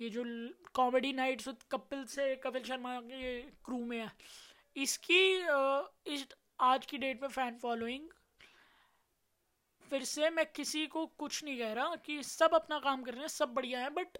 ये 0.00 0.08
जो 0.10 0.24
कॉमेडी 0.74 1.12
नाइट्स 1.12 1.48
विद 1.48 1.62
कपिल 1.72 2.04
से, 2.06 2.34
कपिल 2.36 2.62
शर्मा 2.64 2.98
के 3.02 3.40
क्रू 3.64 3.78
में 3.84 3.98
है। 3.98 4.10
इसकी 4.76 5.20
इस, 6.14 6.26
आज 6.60 6.86
की 6.86 6.98
डेट 6.98 7.22
में 7.22 7.28
फ़ैन 7.30 7.58
फॉलोइंग 7.58 8.08
फिर 9.90 10.04
से 10.04 10.30
मैं 10.30 10.44
किसी 10.46 10.86
को 10.86 11.04
कुछ 11.18 11.42
नहीं 11.44 11.58
कह 11.58 11.72
रहा 11.72 11.96
कि 12.06 12.22
सब 12.22 12.54
अपना 12.54 12.78
काम 12.78 13.02
कर 13.02 13.12
रहे 13.12 13.20
हैं 13.20 13.28
सब 13.28 13.54
बढ़िया 13.54 13.80
है 13.80 13.90
बट 13.90 14.18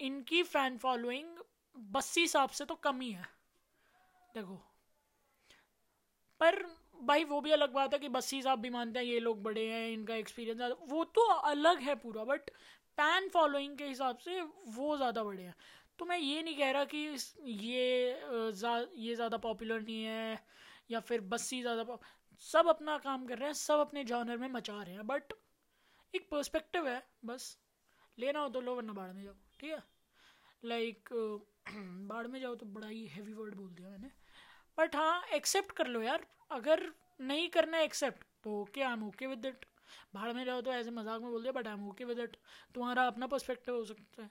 इनकी 0.00 0.42
फ़ैन 0.44 0.76
फॉलोइंग 0.78 1.38
बस्सी 1.76 2.20
हिसाब 2.20 2.50
से 2.50 2.64
तो 2.64 2.74
कम 2.74 3.00
ही 3.00 3.10
है। 3.10 3.26
देखो। 4.34 4.54
पर 6.40 6.62
भाई 7.00 7.24
वो 7.24 7.40
भी 7.40 7.50
अलग 7.52 7.72
बात 7.72 7.92
है 7.92 7.98
कि 7.98 8.08
बस्सी 8.08 8.40
साहब 8.42 8.60
भी 8.60 8.70
मानते 8.70 8.98
हैं 8.98 9.06
ये 9.06 9.18
लोग 9.20 9.42
बड़े 9.42 9.66
हैं 9.66 9.88
इनका 9.92 10.14
एक्सपीरियंस 10.14 10.56
ज़्यादा 10.56 10.74
वो 10.88 11.04
तो 11.14 11.26
अलग 11.28 11.80
है 11.80 11.94
पूरा 11.94 12.24
बट 12.24 12.50
पैन 12.98 13.28
फॉलोइंग 13.28 13.76
के 13.78 13.84
हिसाब 13.84 14.18
से 14.18 14.40
वो 14.68 14.96
ज़्यादा 14.96 15.22
बड़े 15.24 15.42
हैं। 15.42 15.54
तो 15.98 16.04
मैं 16.04 16.18
ये 16.18 16.42
नहीं 16.42 16.56
कह 16.56 16.70
रहा 16.70 16.84
कि 16.84 16.98
ये 16.98 18.20
जा, 18.52 18.86
ये 18.96 19.14
ज़्यादा 19.14 19.36
पॉपुलर 19.38 19.80
नहीं 19.80 20.02
है 20.04 20.38
या 20.90 21.00
फिर 21.00 21.20
बस्सी 21.32 21.60
ज़्यादा 21.62 21.98
सब 22.42 22.68
अपना 22.68 22.96
काम 22.98 23.26
कर 23.26 23.38
रहे 23.38 23.48
हैं, 23.48 23.54
सब 23.54 23.78
अपने 23.78 24.04
जॉनर 24.04 24.36
में 24.36 24.48
मचा 24.48 24.82
रहे 24.82 24.94
हैं 24.94 25.06
बट 25.06 25.32
एक 26.14 26.28
पर्सपेक्टिव 26.30 26.88
है, 26.88 27.02
बस। 27.24 27.56
लेना 28.18 28.40
हो 28.40 28.48
तो 28.48 28.60
लो, 28.60 28.74
वरना 28.74 28.92
बाढ़ 28.92 29.12
में 29.12 29.22
जाओ, 29.22 29.34
ठीक 29.60 29.70
है? 29.70 29.82
लाइक 30.62 31.08
बाढ़ 32.08 32.26
में 32.26 32.40
जाओ 32.40 32.54
तो 32.54 32.66
बड़ा 32.68 32.86
ही 32.86 33.06
हैवी 33.06 33.32
वर्ड 33.32 33.54
बोल 33.54 33.68
दिया 33.70 33.88
मैंने। 33.88 34.10
बट 34.78 34.96
हाँ 34.96 35.22
एक्सेप्ट 35.34 35.72
कर 35.72 35.86
लो 35.86 36.02
यार। 36.02 36.26
अगर 36.50 36.82
नहीं 37.22 37.48
करना 37.48 37.76
है 37.76 37.84
एक्सेप्ट 37.84 38.24
तो 38.44 38.60
okay 38.60 38.82
I 38.82 38.92
am 38.92 39.06
okay 39.08 39.26
with 39.26 39.46
it 39.46 39.64
बाहर 40.14 40.32
में 40.34 40.44
जाओ 40.44 40.60
तो 40.60 40.72
ऐसे 40.72 40.90
मज़ाक 40.90 41.20
में 41.22 41.30
बोल 41.30 41.42
दिया 41.42 41.52
but 41.52 41.66
I 41.66 41.74
am 41.74 41.88
okay 41.88 42.04
with 42.04 42.18
it 42.18 42.36
तुम्हारा 42.74 43.06
अपना 43.06 43.26
पर्सपेक्टिव 43.26 43.74
हो 43.74 43.84
सकता 43.84 44.22
है। 44.22 44.30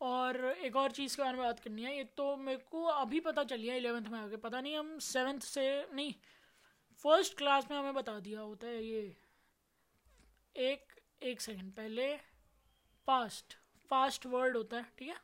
और 0.00 0.36
एक 0.46 0.76
और 0.76 0.92
चीज़ 0.92 1.16
के 1.16 1.22
बारे 1.22 1.36
में 1.36 1.46
बात 1.46 1.60
करनी 1.60 1.82
है, 1.84 1.96
ये 1.96 2.04
तो 2.16 2.36
मेरे 2.36 2.58
को 2.70 2.84
अभी 2.84 3.20
पता 3.20 3.44
चली 3.44 3.68
है 3.68 3.76
इलेवेंथ 3.76 4.06
में 4.06 4.18
आके, 4.18 4.36
पता 4.36 4.60
नहीं 4.60 4.76
हम 4.76 4.98
सेवेंथ 4.98 5.40
से 5.40 5.86
नहीं 5.92 6.14
फ़र्स्ट 7.04 7.36
क्लास 7.38 7.70
में 7.70 7.76
हमें 7.78 7.94
बता 7.94 8.18
दिया 8.20 8.40
होता 8.40 8.66
है 8.66 8.84
ये। 8.84 9.16
एक 10.56 10.94
एक 11.22 11.40
सेकंड 11.40 11.72
पहले 11.72 12.16
फास्ट 13.06 13.56
फास्ट 13.90 14.26
वर्ड 14.26 14.56
होता 14.56 14.76
है, 14.76 14.86
ठीक 14.98 15.08
है? 15.08 15.16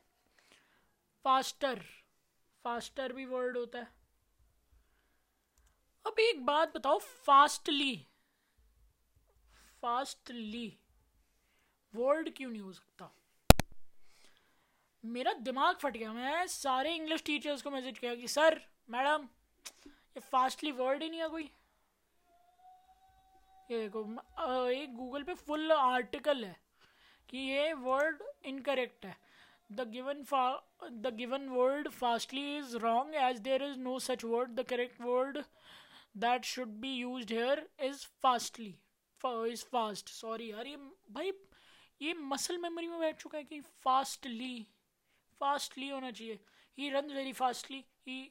फास्टर 1.25 1.81
फास्टर 2.65 3.13
भी 3.13 3.25
वर्ड 3.25 3.57
होता 3.57 3.79
है। 3.79 3.93
अब 6.05 6.19
एक 6.19 6.45
बात 6.45 6.75
बताओ 6.77 6.99
फास्टली 6.99 7.95
फास्टली 9.81 10.67
वर्ड 11.93 12.29
क्यों 12.35 12.51
नहीं 12.51 12.61
हो 12.61 12.71
सकता? 12.73 13.11
मेरा 15.05 15.33
दिमाग 15.41 15.75
फट 15.75 15.97
गया। 15.97 16.11
मैं 16.13 16.45
सारे 16.47 16.93
इंग्लिश 16.95 17.23
टीचर्स 17.25 17.61
को 17.61 17.71
मैसेज 17.71 17.97
किया 17.99 18.13
कि, 18.15 18.27
सर, 18.27 18.61
मैडम, 18.89 19.27
ये 19.87 20.19
फास्टली 20.21 20.71
वर्ड 20.71 21.03
ही 21.03 21.09
नहीं 21.09 21.21
है 21.21 21.27
कोई। 21.29 21.49
ये 23.71 23.79
देखो 23.79 24.69
एक 24.69 24.95
गूगल 24.95 25.23
पे 25.23 25.33
फुल 25.35 25.71
आर्टिकल 25.71 26.43
है 26.45 26.55
कि 27.29 27.37
ये 27.37 27.73
वर्ड 27.73 28.23
इनकरेक्ट 28.45 29.05
है। 29.05 29.15
The 29.71 29.87
given 29.89 30.23
the 30.93 31.13
given 31.15 31.47
word 31.49 31.89
fastly 31.91 32.57
is 32.57 32.75
wrong 32.77 33.15
as 33.15 33.39
there 33.39 33.63
is 33.63 33.77
no 33.79 33.97
such 33.99 34.23
word 34.23 34.51
the 34.51 34.65
correct 34.69 35.01
word 35.01 35.43
that 36.17 36.45
should 36.45 36.75
be 36.81 36.93
use 36.93 37.33
here 37.33 37.67
is 37.81 38.05
fastly 38.23 38.75
is 39.21 39.63
fast 39.65 40.09
sorry 40.09 40.51
यार, 40.51 40.67
ये, 40.67 40.77
भाई, 41.11 41.31
ये 42.01 42.13
muscle 42.13 42.57
memory 42.57 42.87
में 42.87 42.99
बैठ 42.99 43.21
चुका 43.21 43.37
है 43.37 43.43
कि 43.43 43.59
फास्टली 43.83 44.67
फास्टली 45.45 45.89
होना 45.89 46.11
चाहिए। 46.11 46.39
He 46.77 46.89
run 46.89 47.11
very 47.13 47.33
fastly 47.33 47.83
he 48.07 48.21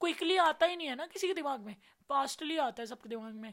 quickly 0.00 0.36
आता 0.38 0.66
ही 0.66 0.76
नहीं 0.76 0.88
है 0.88 0.94
ना 0.96 1.06
किसी 1.06 1.26
के 1.26 1.34
दिमाग 1.34 1.60
में। 1.60 1.74
फास्टली 2.10 2.56
आता 2.58 2.82
है 2.82 2.86
सबके 2.86 3.08
दिमाग 3.08 3.34
में। 3.34 3.52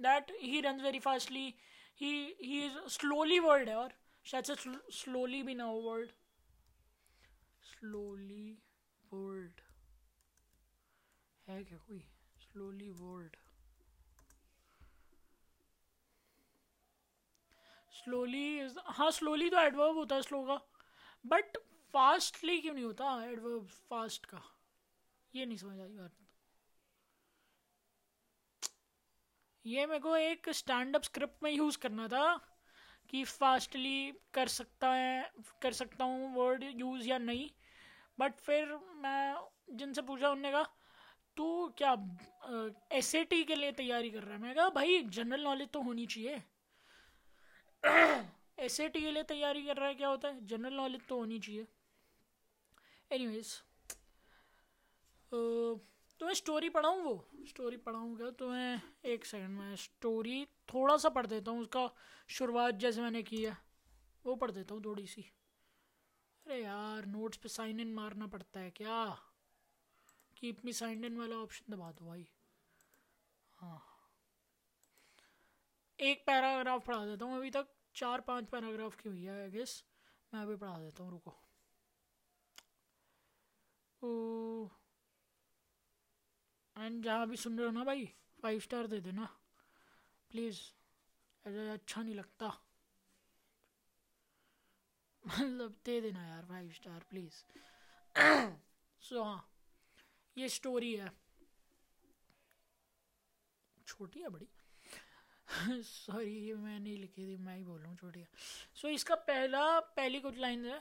That 0.00 0.30
he 0.42 0.60
run 0.60 0.80
very 0.80 0.98
fastly 1.00 1.54
he 2.00 2.12
he 2.42 2.64
is 2.66 2.78
slowly 2.90 3.38
word 3.40 3.68
है 3.68 3.76
और 3.76 3.92
शायद 4.24 4.44
से 4.44 4.54
स्लोली 4.94 5.42
भी 5.42 5.54
ना 5.54 5.64
हो 5.64 5.80
वर्ड 5.82 6.10
स्लोली 7.62 8.58
वर्ड 9.04 9.60
है 11.46 11.62
क्या 11.64 11.78
कोई? 11.78 11.98
स्लोली 12.42 12.90
वर्ड 12.90 13.36
स्लोली 17.94 18.46
हाँ 18.88 19.10
स्लोली 19.10 19.48
तो 19.50 19.58
एडवर्ब 19.58 19.96
होता 19.96 20.14
है 20.16 20.22
स्लो 20.22 20.42
का। 20.44 20.54
बट 21.24 21.56
फास्टली 21.94 22.58
क्यों 22.60 22.74
नहीं 22.74 22.84
होता? 22.84 23.12
एडवर्ब 23.24 23.66
फास्ट 23.90 24.26
का। 24.26 24.42
ये 25.34 25.46
नहीं 25.46 25.56
समझ 25.56 25.80
आई 25.80 25.88
बात। 25.88 26.16
ये 29.64 29.86
मेरे 29.86 30.00
को 30.00 30.16
एक 30.16 30.48
स्टैंड 30.50 30.96
अप 30.96 31.02
स्क्रिप्ट 31.02 31.42
में 31.42 31.50
यूज़ 31.50 31.78
करना 31.78 32.06
था 32.08 32.34
कि 33.10 33.22
फास्टली 33.24 34.12
कर 34.34 34.48
सकता 34.48 34.92
है, 34.94 35.30
कर 35.62 35.72
सकता 35.72 36.04
हूँ 36.04 36.34
वर्ड 36.34 36.64
यूज़ 36.76 37.08
या 37.08 37.18
नहीं। 37.18 37.48
बट 38.18 38.40
फिर 38.40 38.74
मैं 38.96 39.76
जिनसे 39.76 40.02
पूछा, 40.02 40.30
उनने 40.30 40.50
कहा, 40.52 40.62
तू 41.36 41.68
क्या 41.78 41.92
एस 42.92 43.14
ए 43.14 43.22
टी 43.24 43.42
के 43.44 43.54
लिए 43.54 43.72
तैयारी 43.72 44.10
कर 44.10 44.22
रहा 44.22 44.34
है? 44.34 44.40
मैं 44.42 44.54
कहा, 44.54 44.68
भाई 44.70 45.02
जनरल 45.02 45.42
नॉलेज 45.44 45.68
तो 45.68 45.82
होनी 45.82 46.06
चाहिए। 46.06 46.42
एस 48.62 48.78
ए 48.80 48.88
टी 48.88 49.00
के 49.00 49.10
लिए 49.10 49.22
तैयारी 49.24 49.62
कर 49.62 49.76
रहा 49.76 49.88
है, 49.88 49.94
क्या 49.94 50.08
होता 50.08 50.28
है? 50.28 50.46
जनरल 50.46 50.74
नॉलेज 50.74 51.06
तो 51.08 51.18
होनी 51.18 51.38
चाहिए। 51.38 51.66
एनीवेज 53.10 53.54
तो 55.32 55.80
मैं 56.20 56.34
स्टोरी 56.34 56.68
पढ़ाऊँ 56.68 57.02
वो? 57.02 57.14
स्टोरी 57.48 57.76
पढ़ाऊँगा 57.78 58.30
तो 58.30 58.48
मैं 58.48 58.80
एक 59.04 59.24
सेकंड 59.24 59.58
में 59.58 59.74
स्टोरी 59.76 60.44
थोड़ा 60.68 60.96
सा 60.96 61.08
पढ़ 61.08 61.26
देता 61.26 61.50
हूँ, 61.50 61.60
उसका 61.60 61.88
शुरुआत 62.30 62.74
जैसे 62.76 63.00
मैंने 63.00 63.22
की 63.22 63.42
है, 63.44 63.56
वो 64.24 64.34
पढ़ 64.36 64.50
देता 64.50 64.74
हूँ 64.74 64.84
थोड़ी 64.84 65.06
सी 65.06 65.22
अरे 66.46 66.62
यार 66.62 67.06
नोट्स 67.06 67.38
पे 67.38 67.48
साइन 67.48 67.80
इन 67.80 67.92
मारना 67.94 68.26
पड़ता 68.28 68.60
है 68.60 68.70
क्या? 68.72 69.04
कीप 70.36 70.64
मी 70.64 70.72
साइन 70.74 71.04
इन 71.04 71.18
वाला 71.18 71.36
ऑप्शन 71.38 71.74
दबा 71.74 71.90
दो 71.92 72.06
भाई। 72.06 72.26
हाँ। 73.52 73.82
एक 75.98 76.24
पैराग्राफ 76.26 76.86
पढ़ा 76.86 77.04
देता 77.06 77.24
हूँ 77.24 77.36
अभी 77.36 77.50
तक। 77.50 77.66
चार 77.94 78.20
पाँच 78.26 78.46
पैराग्राफ 78.50 78.96
की 78.96 79.08
हुई 79.08 79.22
है 79.24 79.40
आई 79.42 79.50
गेस 79.50 79.82
मैं 80.32 80.40
अभी 80.42 80.56
पढ़ा 80.56 80.78
देता 80.78 81.02
हूँ, 81.02 81.10
रुको। 81.12 81.38
एंड 86.76 87.02
जहाँ 87.04 87.26
भी 87.28 87.36
सुन 87.36 87.58
रहे 87.58 87.66
हो 87.66 87.72
ना 87.72 87.84
भाई 87.84 88.04
फाइव 88.42 88.60
स्टार 88.60 88.86
दे 88.86 89.00
देना। 89.00 89.24
प्लीज़ 90.30 90.60
ऐसा 91.44 91.72
अच्छा 91.72 92.02
नहीं 92.02 92.14
लगता। 92.14 92.46
मतलब 95.24 95.74
दे 95.84 96.00
देना 96.00 96.26
यार 96.26 96.44
फाइव 96.44 96.70
स्टार 96.72 97.04
प्लीज़ 97.10 97.34
सो 99.02 99.22
हाँ 99.22 99.48
ये 100.36 100.48
स्टोरी 100.48 100.94
है। 100.94 101.10
छोटी 103.86 104.20
है 104.20 104.28
बड़ी। 104.28 104.48
सॉरी 105.84 106.34
ये 106.46 106.54
मैं 106.54 106.78
नहीं 106.80 106.96
लिखी 106.98 107.26
थी, 107.26 107.36
मैं 107.36 107.56
ही 107.56 107.62
बोल 107.62 107.78
रहा 107.78 107.88
हूँ 107.88 107.96
छोटी 107.96 108.24
सो 108.74 108.88
इसका 108.88 109.14
पहला, 109.28 109.78
पहली 109.80 110.20
कुछ 110.20 110.38
लाइन 110.38 110.64
है। 110.66 110.80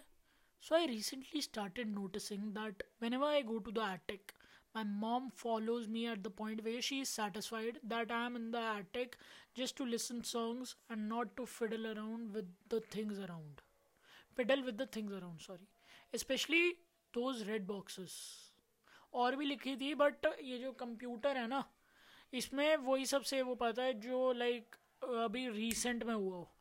So 0.63 0.75
I 0.75 0.85
recently 0.87 1.41
started 1.41 1.87
noticing 1.87 2.43
that 2.53 2.83
whenever 3.13 3.29
I 3.29 3.41
go 3.43 3.57
to 3.59 3.71
the 3.71 3.87
attic 3.93 4.31
my 4.75 4.83
mom 4.83 5.29
follows 5.37 5.87
me 5.87 6.05
at 6.07 6.19
the 6.19 6.31
point 6.37 6.61
where 6.61 6.81
she 6.81 6.99
is 7.01 7.09
satisfied 7.09 7.79
that 7.85 8.11
I 8.11 8.25
am 8.25 8.35
in 8.37 8.49
the 8.51 8.63
attic 8.77 9.15
just 9.57 9.77
to 9.77 9.85
listen 9.85 10.21
songs 10.31 10.75
and 10.91 11.07
not 11.07 11.35
to 11.37 11.45
fiddle 11.57 11.89
around 11.89 12.31
with 12.35 12.53
the 12.73 12.81
things 12.95 13.19
around 13.19 13.61
fiddle 14.37 14.61
with 14.63 14.81
the 14.81 14.87
things 14.95 15.13
around 15.13 15.39
sorry 15.39 16.17
specially 16.17 16.71
those 17.13 17.41
red 17.49 17.65
boxes 17.67 18.17
और 19.13 19.35
भी 19.35 19.45
लिखी 19.45 19.75
थी 19.75 19.93
but 19.95 20.25
ये 20.43 20.57
जो 20.57 20.71
computer 20.79 21.37
है 21.37 21.47
ना 21.47 21.63
इसमें 22.33 22.75
वही 22.77 23.05
सब 23.05 23.17
सबसे 23.17 23.41
वो 23.41 23.55
पता 23.55 23.83
है 23.83 23.93
जो 23.99 24.31
लाइक 24.33 24.75
अभी 25.03 25.47
रिसेंट 25.49 26.03
में 26.03 26.13
हुआ 26.13 26.35
हो, 26.35 26.51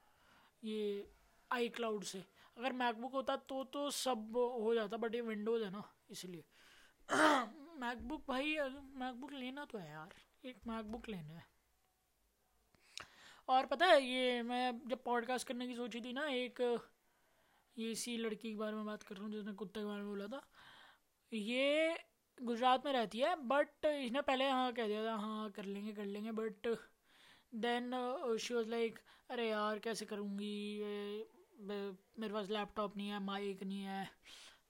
ये 0.65 1.09
आई 1.51 1.69
क्लाउड 1.69 2.05
से। 2.05 2.25
अगर 2.57 2.73
मैकबुक 2.73 3.13
होता 3.13 3.37
तो 3.49 3.63
तो 3.65 3.91
सब 3.91 4.37
हो 4.37 4.75
जाता 4.75 4.97
बट 4.97 5.15
ये 5.15 5.21
विंडोज़ 5.21 5.65
है 5.65 5.71
ना, 5.71 5.83
इसलिए। 6.11 6.45
मैकबुक 7.81 8.25
भाई 8.29 8.57
मैकबुक 8.97 9.33
लेना 9.33 9.65
तो 9.65 9.79
है 9.79 9.91
यार, 9.91 10.15
एक 10.45 10.67
मैकबुक 10.67 11.09
लेना 11.09 11.35
है। 11.35 11.47
और 13.49 13.67
पता 13.67 13.87
है, 13.87 14.03
ये 14.03 14.43
मैं 14.43 14.81
जब 14.89 15.03
पॉडकास्ट 15.05 15.49
करने 15.49 15.67
की 15.69 15.75
सोची 15.75 16.01
थी 16.01 16.13
ना, 16.13 16.27
एक, 16.27 16.61
ये 17.77 17.91
इसी 17.93 18.17
लड़की 18.19 18.51
के 18.51 18.57
बारे 18.57 18.77
में 18.77 18.85
बात 18.87 19.03
कर 19.03 19.15
रहा 19.15 19.25
हूँ 19.25 19.33
जिसने 19.33 19.53
कुत्ते 19.53 19.81
के 19.81 19.87
बारे 19.87 20.03
में 20.03 20.09
बोला 20.09 20.27
था, 20.27 20.43
ये 21.33 21.97
गुजरात 22.41 22.87
में 22.87 22.93
रहती 22.93 23.19
है 23.19 23.35
बट 23.47 23.85
इसने 23.87 24.21
पहले 24.23 24.49
हाँ 24.51 24.73
कह 24.73 24.87
दिया 24.89 25.05
था 25.07 25.15
हाँ 25.17 25.51
कर 25.51 25.65
लेंगे 25.65 25.93
कर 25.93 26.05
लेंगे 26.05 26.33
but 26.33 26.67
then 27.53 27.91
she 28.41 28.55
was 28.55 28.69
like 28.69 28.99
अरे 29.31 29.49
यार, 29.49 29.79
कैसे 29.79 30.05
करूँगी? 30.05 30.81
मेरे 32.21 32.33
पास 32.33 32.51
लैपटॉप 32.51 32.97
नहीं 32.97 33.09
है 33.09 33.19
माइक 33.25 33.63
नहीं 33.63 33.83
है। 33.83 34.05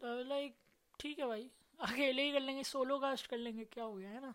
तो 0.01 0.23
लाइक 0.29 0.57
ठीक 1.01 1.19
है 1.19 1.27
भाई, 1.27 1.51
अकेले 1.81 2.23
ही 2.23 2.33
कर 2.33 2.41
लेंगे 2.41 2.65
सोलो 2.65 2.99
कास्ट 2.99 3.27
कर 3.27 3.37
लेंगे, 3.37 3.65
क्या 3.65 3.85
हो 3.85 3.95
गया, 3.95 4.11
है 4.11 4.21
ना? 4.21 4.35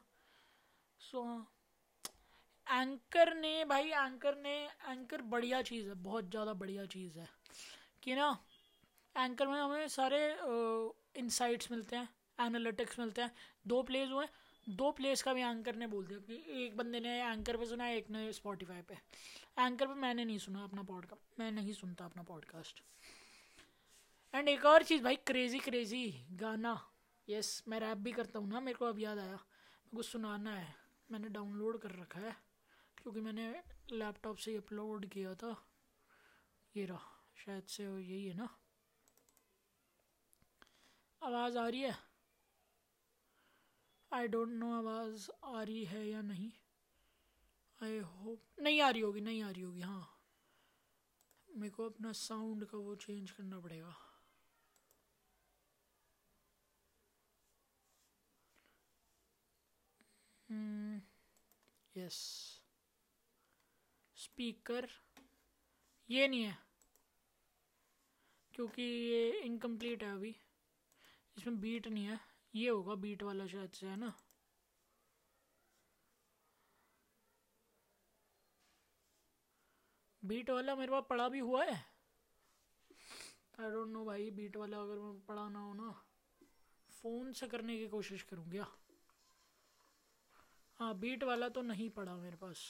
सो 1.02 1.24
हाँ। 1.24 2.82
एंकर 2.82 3.34
ने, 3.36 3.66
भाई 3.66 3.90
एंकर 3.90 4.38
ने 4.38 4.56
एंकर 4.66 5.22
बढ़िया 5.22 5.62
चीज़ 5.62 5.88
है, 5.88 5.94
बहुत 5.94 6.30
ज़्यादा 6.30 6.54
बढ़िया 6.54 6.86
चीज़ 6.86 7.20
है। 7.20 7.28
कि 8.04 8.16
ना 8.16 8.38
एंकर 9.16 9.48
में 9.48 9.60
हमें 9.60 9.88
सारे 9.88 10.20
इंसाइट्स 11.20 11.72
मिलते 11.72 11.96
हैं। 11.96 12.10
एनालिटिक्स 12.40 13.00
मिलते 13.00 13.22
हैं। 13.22 13.32
दो 13.68 13.82
प्लेस 13.84 14.10
हुए 14.10 14.28
दो 14.70 14.92
प्लेस 14.92 15.22
का 15.24 15.34
भी 15.34 15.42
एंकर 15.42 15.76
ने 15.76 15.88
बोल 15.88 16.06
दिया 16.08 16.20
कि 16.20 16.64
एक 16.64 16.78
बंदे 16.78 17.00
ने 17.00 17.10
एंकर 17.24 17.58
पे 17.58 17.66
सुना, 17.66 17.88
एक 17.88 18.10
ने 18.10 18.32
स्पॉटिफाई 18.34 18.82
पे। 18.82 18.96
एंकर 19.60 19.88
पे 19.88 19.94
मैंने 19.94 20.26
नहीं 20.26 20.38
सुना 20.38 20.64
अपना 20.64 20.84
पॉडकास्ट 20.84 21.40
मैं 21.40 21.52
नहीं 21.52 21.74
सुनता 21.74 22.06
अपना 22.06 22.24
पॉडकास्ट 22.24 22.82
एंड 24.34 24.50
एक 24.50 24.66
और 24.66 24.84
चीज़ 24.84 25.04
भाई 25.04 25.16
क्रेजी 25.16 25.60
क्रेजी 25.60 26.26
गाना। 26.32 26.80
यस 27.28 27.64
मैं 27.68 27.80
रैप 27.80 27.98
भी 27.98 28.12
करता 28.12 28.40
हूँ 28.40 28.50
ना, 28.50 28.60
मेरे 28.60 28.78
को 28.78 28.86
अब 28.86 29.00
याद 29.00 29.20
आया। 29.20 29.38
मेरे 29.94 30.04
सुनाना 30.04 30.56
है। 30.56 30.74
मैंने 31.12 31.30
डाउनलोड 31.30 31.78
कर 31.80 31.92
रखा 31.92 32.20
है, 32.20 32.36
क्योंकि 32.98 33.20
मैंने 33.20 33.50
लैपटॉप 33.92 34.38
से 34.38 34.56
अपलोड 34.56 35.06
किया 35.06 35.34
था। 35.36 35.56
ये 36.76 36.86
रहा, 36.86 37.24
शायद 37.46 37.64
से 37.64 37.84
यही 37.84 38.26
है 38.26 38.34
ना। 38.34 38.50
आवाज़ 41.22 41.58
आ 41.58 41.68
रही 41.68 41.82
है? 41.82 42.15
आई 44.16 44.28
डोंट 44.28 44.50
नो 44.50 44.74
आवाज़ 44.74 45.30
आ 45.44 45.64
रही 45.64 45.86
है 45.86 46.10
या 46.10 46.22
नहीं। 46.22 46.52
आई 47.84 47.98
होप 47.98 48.44
नहीं 48.60 48.82
आ 48.82 48.90
रही 48.90 49.02
होगी, 49.02 49.22
नहीं 49.22 49.44
आ 49.44 49.50
रही 49.52 49.62
होगी 49.62 49.82
हाँ। 49.82 50.22
मेरे 51.56 51.72
को 51.72 51.90
अपना 51.90 52.12
साउंड 52.12 52.66
का 52.66 52.78
वो 52.78 52.96
चेंज 52.96 53.32
करना 53.32 53.60
पड़ेगा। 53.60 54.12
यस 61.98 62.16
स्पीकर 64.16 64.90
ये 66.10 66.28
नहीं 66.28 66.44
है। 66.44 66.58
क्योंकि 68.54 68.82
ये 68.82 69.40
इनकम्प्लीट 69.40 70.04
है 70.04 70.14
अभी। 70.14 70.36
इसमें 71.38 71.60
बीट 71.60 71.88
नहीं 71.88 72.06
है। 72.06 72.35
ये 72.56 72.70
होगा 72.70 72.96
बीट 73.04 73.24
वाला 73.24 73.48
शायद 73.48 73.72
से, 73.80 73.88
है 73.88 73.96
ना? 73.96 74.14
बीट 80.24 80.50
वाला 80.50 80.76
मेरे 80.76 80.92
पास 80.92 81.04
पढ़ा 81.10 81.28
भी 81.30 81.40
हुआ 81.42 81.64
है? 81.66 81.80
आई 83.60 83.70
डोंट 83.72 83.90
नो 83.94 84.04
भाई 84.06 84.30
बीट 84.40 84.58
वाला 84.58 84.82
अगर 84.82 85.00
मैं 85.00 85.14
पढ़ा 85.28 85.48
ना 85.50 85.60
हो 85.60 85.74
ना 85.74 85.90
फ़ोन 86.92 87.32
से 87.40 87.48
करने 87.48 87.78
की 87.78 87.88
कोशिश 87.88 88.22
करूँगा। 88.30 88.68
हाँ 90.80 90.94
बीट 91.00 91.24
वाला 91.24 91.50
तो 91.50 91.62
नहीं 91.62 91.90
पड़ा 91.90 92.16
मेरे 92.16 92.36
पास। 92.36 92.66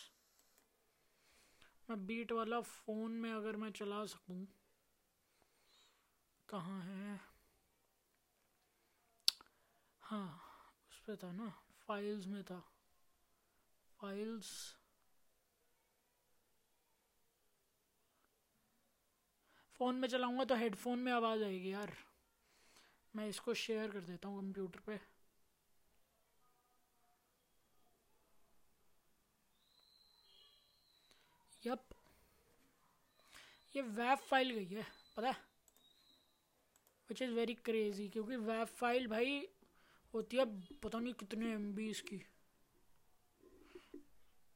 मैं 1.89 2.05
बीट 2.07 2.31
वाला 2.31 2.59
फ़ोन 2.61 3.11
में 3.11 3.31
अगर 3.33 3.55
मैं 3.55 3.71
चला 3.71 4.03
सकूँ, 4.05 4.45
कहाँ 6.49 6.81
है? 6.81 7.19
हाँ 10.05 10.25
उस 10.89 10.99
पर 11.07 11.15
था 11.23 11.31
ना 11.31 11.49
फाइल्स 11.87 12.27
में 12.27 12.43
था। 12.43 12.63
फाइल्स 13.99 14.51
फ़ोन 19.79 19.95
में 19.95 20.07
चलाऊँगा 20.07 20.43
तो 20.43 20.55
हेडफोन 20.55 20.99
में 20.99 21.11
आवाज़ 21.11 21.43
आएगी 21.43 21.71
यार। 21.73 21.93
मैं 23.13 23.27
इसको 23.29 23.53
शेयर 23.53 23.91
कर 23.91 24.05
देता 24.09 24.29
हूँ 24.29 24.41
कंप्यूटर 24.41 24.79
पे। 24.87 24.99
यप 31.63 31.83
ये 33.75 33.81
वेब 33.81 34.17
फ़ाइल 34.19 34.49
गई 34.51 34.65
है, 34.67 34.85
पता 35.17 35.27
है? 35.27 35.35
विच 37.09 37.21
इज़ 37.21 37.31
वेरी 37.31 37.53
क्रेजी 37.65 38.07
क्योंकि 38.09 38.35
वेब 38.43 38.67
फ़ाइल 38.73 39.07
भाई 39.07 39.39
होती 40.15 40.37
है, 40.37 40.45
पता 40.83 40.99
नहीं 40.99 41.13
कितने 41.13 41.51
एम 41.53 41.73
बी 41.75 41.89
इसकी। 41.89 42.21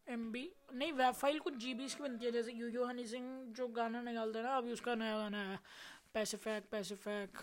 एम 0.08 0.32
बी 0.32 0.50
नहीं 0.74 0.92
वेब 0.94 1.14
फ़ाइल 1.14 1.40
कुछ 1.40 1.56
जी 1.56 1.74
की 1.76 2.04
बनती 2.04 2.26
है, 2.26 2.32
जैसे 2.32 2.52
यू 2.52 2.68
यू 2.70 2.86
हनी 2.86 3.06
सिंह 3.06 3.26
जो 3.58 3.68
गाना 3.70 4.02
निकालते 4.02 4.40
हैं 4.40 4.46
ना, 4.46 4.56
अभी 4.58 4.72
उसका 4.72 4.96
नया 4.96 5.18
गाना 5.18 5.42
है 5.44 5.60
पैसे 6.14 6.38
फैक 6.38 6.70
पैसे 6.72 6.96
फैक 6.98 7.38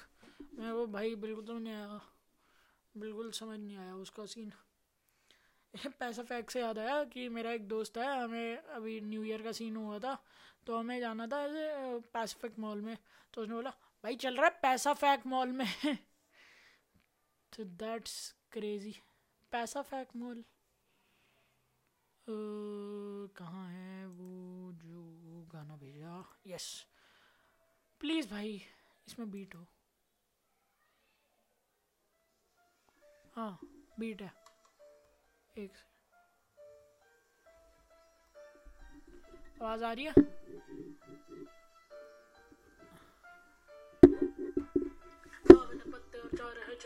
मैं 0.54 0.70
वो 0.72 0.86
भाई 0.88 1.14
बिल्कुल 1.16 1.44
तो 1.44 1.58
नहीं 1.58 1.74
आया। 1.74 2.00
बिल्कुल 2.94 3.30
समझ 3.32 3.58
नहीं 3.58 3.76
आया 3.76 3.94
उसका 3.96 4.24
सीन 4.26 4.52
पैसा 6.00 6.22
फैक 6.22 6.50
से 6.50 6.60
याद 6.60 6.78
आया 6.78 7.02
कि 7.04 7.28
मेरा 7.28 7.50
एक 7.52 7.66
दोस्त 7.68 7.98
है, 7.98 8.22
हमें 8.22 8.56
अभी 8.56 9.00
न्यू 9.02 9.24
ईयर 9.24 9.42
का 9.42 9.52
सीन 9.52 9.76
हुआ 9.76 9.98
था 9.98 10.16
तो 10.66 10.76
हमें 10.76 10.98
जाना 11.00 11.26
था 11.26 11.42
ऐसे 11.44 11.98
पैसिफिक 12.14 12.58
मॉल 12.58 12.80
में 12.80 12.96
तो 13.34 13.42
उसने 13.42 13.54
बोला, 13.54 13.70
भाई 14.04 14.16
चल 14.16 14.36
रहा 14.36 14.46
है 14.46 14.58
पैसा 14.62 14.92
फैक 14.94 15.26
मॉल 15.26 15.52
में। 15.52 15.66
तो 17.56 17.64
दैट्स 17.64 18.14
क्रेजी 18.52 18.94
पैसा 19.52 19.82
फैक 19.82 20.08
मॉल। 20.16 20.44
कहाँ 23.36 23.68
है 23.70 24.06
वो 24.08 24.72
जो 24.74 25.46
गाना 25.52 25.76
भेजा? 25.76 26.12
यस 26.46 26.66
प्लीज़ 28.00 28.28
भाई, 28.30 28.60
इसमें 29.08 29.30
बीट 29.30 29.54
हो। 29.54 29.66
हाँ 33.36 33.58
बीट 33.98 34.22
है। 34.22 34.32
एक 35.58 35.72
आवाज़ 39.62 39.84
आ 39.84 39.92
रही 39.92 40.04
है? 40.04 40.95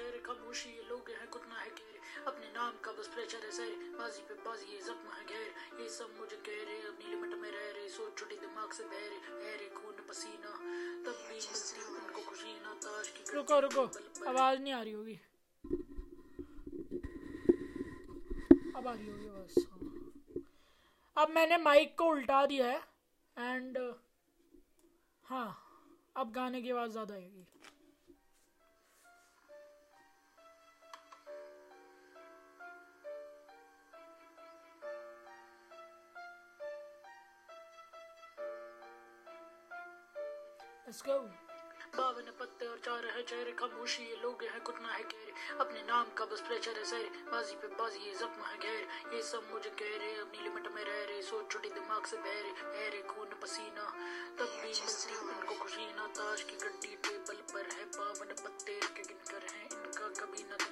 चेहरे 0.00 0.20
खामोशी 0.24 0.70
ये 0.70 0.84
लोग 0.88 1.08
हैं 1.12 1.28
कुतना 1.28 1.56
है 1.60 1.70
घेर 1.70 1.96
अपने 2.28 2.46
नाम 2.52 2.76
का 2.84 2.92
बस 2.98 3.08
प्रेशर 3.14 3.42
है। 3.44 3.50
सर 3.52 3.72
बाजी 3.96 4.22
पे 4.28 4.34
बाजी 4.44 4.68
ये 4.72 4.78
जख्म 4.86 5.12
है 5.12 5.24
घेर 5.28 5.48
ये 5.80 5.88
सब 5.92 6.14
मुझे 6.20 6.36
कह 6.46 6.60
रहे 6.68 6.76
अपनी 6.90 7.10
लिमिट 7.10 7.34
में 7.40 7.50
रह 7.50 7.66
रहे 7.76 7.88
सोच 7.96 8.16
छोटी 8.18 8.36
दिमाग 8.44 8.72
से 8.78 8.84
बह 8.92 9.04
रहे 9.10 9.18
बह 9.34 9.50
रहे 9.50 9.68
खून 9.76 10.00
पसीना। 10.08 10.52
तब 11.04 11.16
भी 11.26 11.36
मिलती 11.36 11.84
उनको 11.96 12.20
खुशी 12.30 12.54
ना 12.62 12.72
ताश 12.86 13.10
की 13.12 13.20
रुको 13.34 13.58
रुको। 13.66 13.84
आवाज़ 14.30 14.58
नहीं 14.60 14.72
आ 14.72 14.80
रही 14.82 14.92
होगी। 14.92 15.18
अब 18.76 18.84
आ 18.86 18.92
रही 18.92 19.08
होगी 19.10 19.28
बस 19.36 19.54
हाँ। 19.70 19.80
अब 21.16 21.34
मैंने 21.36 21.56
माइक 21.68 21.96
को 21.98 22.04
उल्टा 22.16 22.44
दिया 22.46 22.66
है 22.66 22.80
एंड 23.36 23.78
हाँ 25.24 25.50
अब 26.16 26.32
गाने 26.32 26.62
की 26.62 26.70
आवाज़ 26.70 26.90
ज़्यादा 26.92 27.14
आएगी। 27.14 27.46
Let's 40.90 41.02
go. 41.06 41.16
बावन 41.94 42.30
पत्ते 42.38 42.66
और 42.66 42.78
चार 42.84 43.04
है 43.14 43.22
चेहरे 43.22 43.52
खामोशी 43.58 44.02
ये 44.02 44.16
लोग 44.22 44.42
हैं 44.42 44.60
कुछ 44.66 44.76
है 44.86 45.02
कह 45.10 45.60
अपने 45.62 45.82
नाम 45.90 46.06
का 46.18 46.24
बस 46.32 46.40
प्रेशर 46.48 46.78
है 46.78 46.84
सर। 46.90 47.04
बाजी 47.30 47.54
पे 47.62 47.68
बाजी 47.78 48.00
ये 48.06 48.14
जख्म 48.18 48.42
है 48.46 48.56
घेर 48.58 49.14
ये 49.14 49.22
सब 49.30 49.46
मुझे 49.52 49.70
कह 49.78 49.94
रहे 50.02 50.18
अपनी 50.24 50.42
लिमिट 50.44 50.66
में 50.74 50.82
रह 50.82 50.98
रहे 51.10 51.22
सोच 51.30 51.50
छोटी 51.52 51.70
दिमाग 51.78 52.10
से 52.10 52.16
बह 52.26 52.40
रहे 52.42 52.52
बह 52.74 52.88
रहे 52.90 53.02
खून 53.12 53.38
पसीना। 53.42 53.86
तब 54.38 54.58
भी 54.62 54.72
मिलती 54.74 55.14
उनको 55.28 55.54
खुशी 55.62 55.86
ना 55.94 56.06
ताश 56.18 56.42
की 56.50 56.56
गड्डी 56.64 56.92
टेबल 57.06 57.38
पर 57.54 57.70
है 57.76 57.84
बावन 57.94 58.34
पत्ते 58.42 58.78
के 58.98 59.08
गिनकर 59.10 59.48
हैं 59.54 59.64
इनका 59.70 60.12
कभी 60.20 60.42
न 60.50 60.69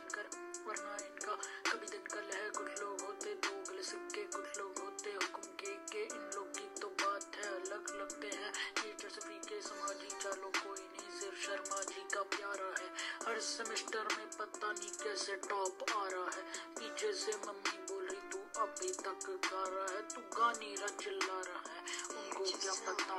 पता 14.58 14.70
नहीं 14.72 14.90
कैसे 15.02 15.34
टॉप 15.42 15.82
आ 15.96 16.06
रहा 16.12 16.30
है। 16.34 16.42
पीछे 16.76 17.12
से 17.14 17.32
मम्मी 17.46 17.76
बोल 17.88 18.04
रही 18.06 18.22
तू 18.30 18.38
अभी 18.62 18.88
तक 18.94 19.26
गा 19.44 19.62
रहा 19.64 19.84
है 19.90 20.00
तू 20.08 20.20
गानी 20.34 20.74
रहा 20.74 20.88
चिल्ला 21.02 21.36
रहा 21.48 21.60
है। 21.66 21.82
उनको 22.18 22.44
क्या 22.62 22.72
पता 22.86 23.18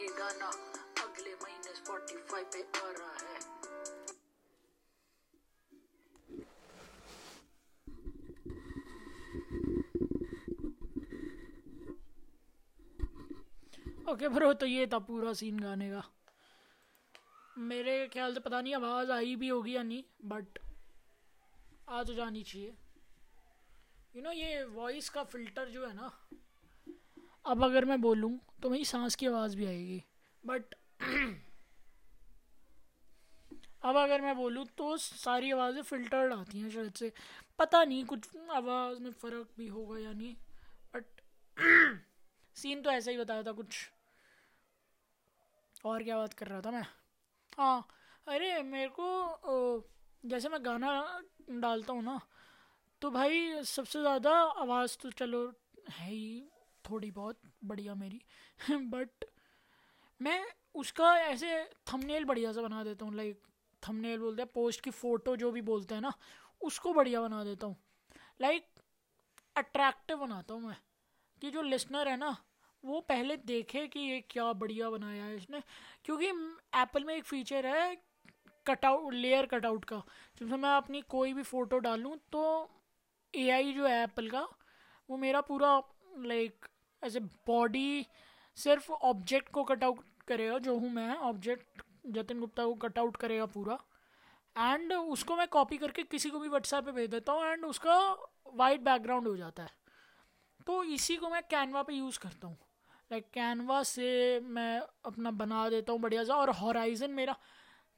ये 0.00 0.06
गाना 0.18 0.50
अगले 1.04 1.32
महीने 1.42 1.74
स्पॉटिफाई 1.74 2.44
पे 2.54 2.62
आ 2.78 2.90
रहा 2.90 3.16
है। 3.22 3.36
ओके 14.04 14.24
okay, 14.24 14.34
ब्रो 14.34 14.52
तो 14.54 14.66
ये 14.66 14.86
था 14.86 14.98
पूरा 15.10 15.32
सीन 15.42 15.58
गाने 15.58 15.90
का। 15.90 16.04
मेरे 17.66 17.98
ख्याल 18.12 18.34
से 18.34 18.40
पता 18.40 18.60
नहीं 18.60 18.74
आवाज़ 18.74 19.10
आई 19.12 19.36
भी 19.36 19.48
होगी 19.48 19.76
या 19.76 19.82
नहीं 19.82 20.02
बट 20.24 20.58
आ 21.88 22.02
तो 22.04 22.14
जानी 22.14 22.42
चाहिए। 22.42 22.72
यू 24.16 24.22
नो 24.22 24.32
ये 24.32 24.62
वॉइस 24.64 25.08
का 25.08 25.22
फ़िल्टर 25.24 25.68
जो 25.68 25.86
है 25.86 25.94
ना, 25.94 26.10
अब 27.44 27.64
अगर 27.64 27.84
मैं 27.84 28.00
बोलूँ 28.00 28.38
तो 28.62 28.70
मेरी 28.70 28.84
सांस 28.84 29.14
की 29.14 29.26
आवाज़ 29.26 29.56
भी 29.56 29.66
आएगी। 29.66 30.02
बट 30.44 30.74
अब 33.84 33.96
अगर 33.96 34.20
मैं 34.20 34.34
बोलूँ 34.36 34.64
तो 34.78 34.96
सारी 34.96 35.50
आवाज़ें 35.50 35.82
फ़िल्टर्ड 35.82 36.32
आती 36.32 36.60
हैं 36.60 36.70
शायद 36.70 36.92
से। 36.92 37.12
पता 37.58 37.84
नहीं 37.84 38.04
कुछ 38.04 38.28
आवाज़ 38.50 38.98
में 39.00 39.10
फ़र्क 39.12 39.48
भी 39.58 39.66
होगा 39.68 39.98
या 39.98 40.12
नहीं 40.12 40.34
बट 40.94 41.04
सीन 42.56 42.82
तो 42.84 42.90
ऐसा 42.90 43.10
ही 43.10 43.18
बताया 43.18 43.42
था 43.42 43.52
कुछ। 43.52 43.76
और 45.84 46.02
क्या 46.02 46.16
बात 46.16 46.32
कर 46.34 46.46
रहा 46.46 46.60
था 46.60 46.70
मैं? 46.70 46.84
हाँ 47.58 47.88
अरे 48.26 48.62
मेरे 48.62 48.88
को 48.88 49.06
जैसे 50.24 50.48
मैं 50.48 50.64
गाना 50.64 50.90
डालता 51.50 51.92
हूँ 51.92 52.02
ना 52.02 52.20
तो 53.02 53.10
भाई 53.10 53.62
सबसे 53.64 54.00
ज़्यादा 54.00 54.30
आवाज़ 54.58 54.96
तो 55.02 55.10
चलो 55.10 55.52
है 55.90 56.10
ही 56.10 56.42
थोड़ी 56.90 57.10
बहुत, 57.10 57.40
बढ़िया 57.64 57.94
मेरी। 57.94 58.20
बट 58.72 59.24
मैं 60.20 60.40
उसका 60.74 61.14
ऐसे 61.18 61.64
थंबनेल 61.92 62.24
बढ़िया 62.24 62.52
सा 62.52 62.62
बना 62.62 62.84
देता 62.84 63.04
हूँ 63.04 63.14
लाइक 63.16 63.42
थंबनेल 63.82 64.18
बोलते 64.18 64.42
हैं 64.42 64.50
पोस्ट 64.54 64.80
की 64.80 64.90
फ़ोटो 64.90 65.36
जो 65.36 65.50
भी 65.52 65.62
बोलते 65.62 65.94
हैं 65.94 66.02
ना, 66.02 66.12
उसको 66.60 66.92
बढ़िया 66.92 67.20
बना 67.20 67.44
देता 67.44 67.66
हूँ। 67.66 67.76
लाइक 68.40 68.66
अट्रैक्टिव 69.56 70.16
बनाता 70.18 70.54
हूँ 70.54 70.62
मैं, 70.62 70.76
कि 71.42 71.50
जो 71.50 71.62
लिसनर 71.62 72.08
है 72.08 72.16
ना, 72.16 72.36
वो 72.84 73.00
पहले 73.00 73.36
देखे 73.36 73.86
कि 73.88 74.00
ये 74.00 74.20
क्या 74.30 74.52
बढ़िया 74.52 74.90
बनाया 74.90 75.24
है 75.24 75.36
इसने। 75.36 75.62
क्योंकि 76.04 76.26
एप्पल 76.80 77.04
में 77.04 77.14
एक 77.16 77.24
फीचर 77.24 77.66
है 77.66 77.94
कटआउट 78.68 79.14
लेयर 79.14 79.46
कटआउट 79.46 79.84
का। 79.84 80.02
जिसमें 80.38 80.58
मैं 80.58 80.70
अपनी 80.70 81.00
कोई 81.08 81.32
भी 81.32 81.42
फ़ोटो 81.44 81.78
डालूँ 81.80 82.16
तो 82.32 82.42
एआई 83.34 83.72
जो 83.72 83.86
है 83.86 84.02
एप्पल 84.02 84.28
का, 84.30 84.46
वो 85.08 85.16
मेरा 85.16 85.40
पूरा 85.42 85.76
लाइक 86.18 86.66
ऐसे 87.02 87.20
बॉडी 87.20 88.06
सिर्फ़ 88.56 88.90
ऑब्जेक्ट 88.92 89.52
को 89.52 89.64
कटआउट 89.64 90.04
करेगा, 90.28 90.58
जो 90.58 90.76
हूँ 90.78 90.90
मैं 90.92 91.14
ऑब्जेक्ट 91.16 91.82
जतिन 92.08 92.40
गुप्ता 92.40 92.64
को 92.64 92.74
कटआउट 92.78 93.16
करेगा 93.16 93.46
पूरा। 93.48 93.78
एंड 94.56 94.92
उसको 94.92 95.36
मैं 95.36 95.46
कॉपी 95.48 95.76
करके 95.78 96.02
किसी 96.04 96.30
को 96.30 96.38
भी 96.38 96.48
व्हाट्सएप 96.48 96.84
पे 96.84 96.92
भेज 96.92 97.10
देता 97.10 97.32
हूँ 97.32 97.44
एंड 97.44 97.64
उसका 97.64 97.98
वाइट 98.54 98.80
बैकग्राउंड 98.80 99.28
हो 99.28 99.36
जाता 99.36 99.62
है। 99.62 99.70
तो 100.66 100.82
इसी 100.84 101.16
को 101.16 101.28
मैं 101.30 101.42
कैनवा 101.50 101.82
पे 101.82 101.94
यूज़ 101.94 102.18
करता 102.18 102.46
हूँ। 102.46 102.56
लाइक 103.10 103.26
कैनवा 103.34 103.82
से 103.82 104.40
मैं 104.40 104.80
अपना 105.06 105.30
बना 105.32 105.68
देता 105.70 105.92
हूँ 105.92 106.00
बढ़िया 106.00 106.24
सा, 106.24 106.34
और 106.34 106.50
हॉराइजन 106.52 107.10
मेरा 107.12 107.36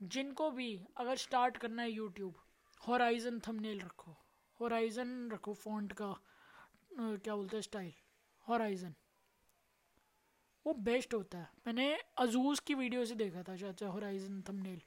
जिनको 0.01 0.51
भी 0.51 0.69
अगर 0.97 1.17
स्टार्ट 1.17 1.57
करना 1.57 1.83
है 1.83 1.91
यूट्यूब 1.91 2.35
हॉराइजन 2.81 3.41
थंबनेल 3.49 3.81
रखो। 3.81 4.17
हॉराइजन 4.61 5.31
रखो 5.33 5.53
फॉन्ट 5.55 5.93
का 5.93 6.15
क्या 6.93 7.35
बोलते 7.35 7.57
हैं 7.57 7.63
स्टाइल 7.63 7.93
हॉराइजन 8.47 8.95
वो 10.67 10.73
बेस्ट 10.81 11.15
होता 11.15 11.39
है। 11.39 11.49
मैंने 11.67 11.95
अजूज 12.19 12.61
की 12.61 12.75
वीडियो 12.75 13.05
से 13.05 13.15
देखा 13.15 13.43
था 13.43 13.57
शायद 13.57 13.83
हॉराइजन 13.85 14.41
थंबनेल 14.49 14.81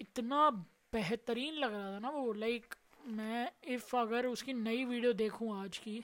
इतना 0.00 0.50
बेहतरीन 0.92 1.54
लग 1.54 1.72
रहा 1.74 1.92
था 1.92 1.98
ना 1.98 2.10
वो 2.10 2.32
लाइक 2.32 2.74
मैं 3.06 3.50
इफ़ 3.64 3.96
अगर 3.96 4.26
उसकी 4.26 4.52
नई 4.52 4.84
वीडियो 4.84 5.12
देखूँ 5.12 5.56
आज 5.56 5.78
की, 5.78 5.98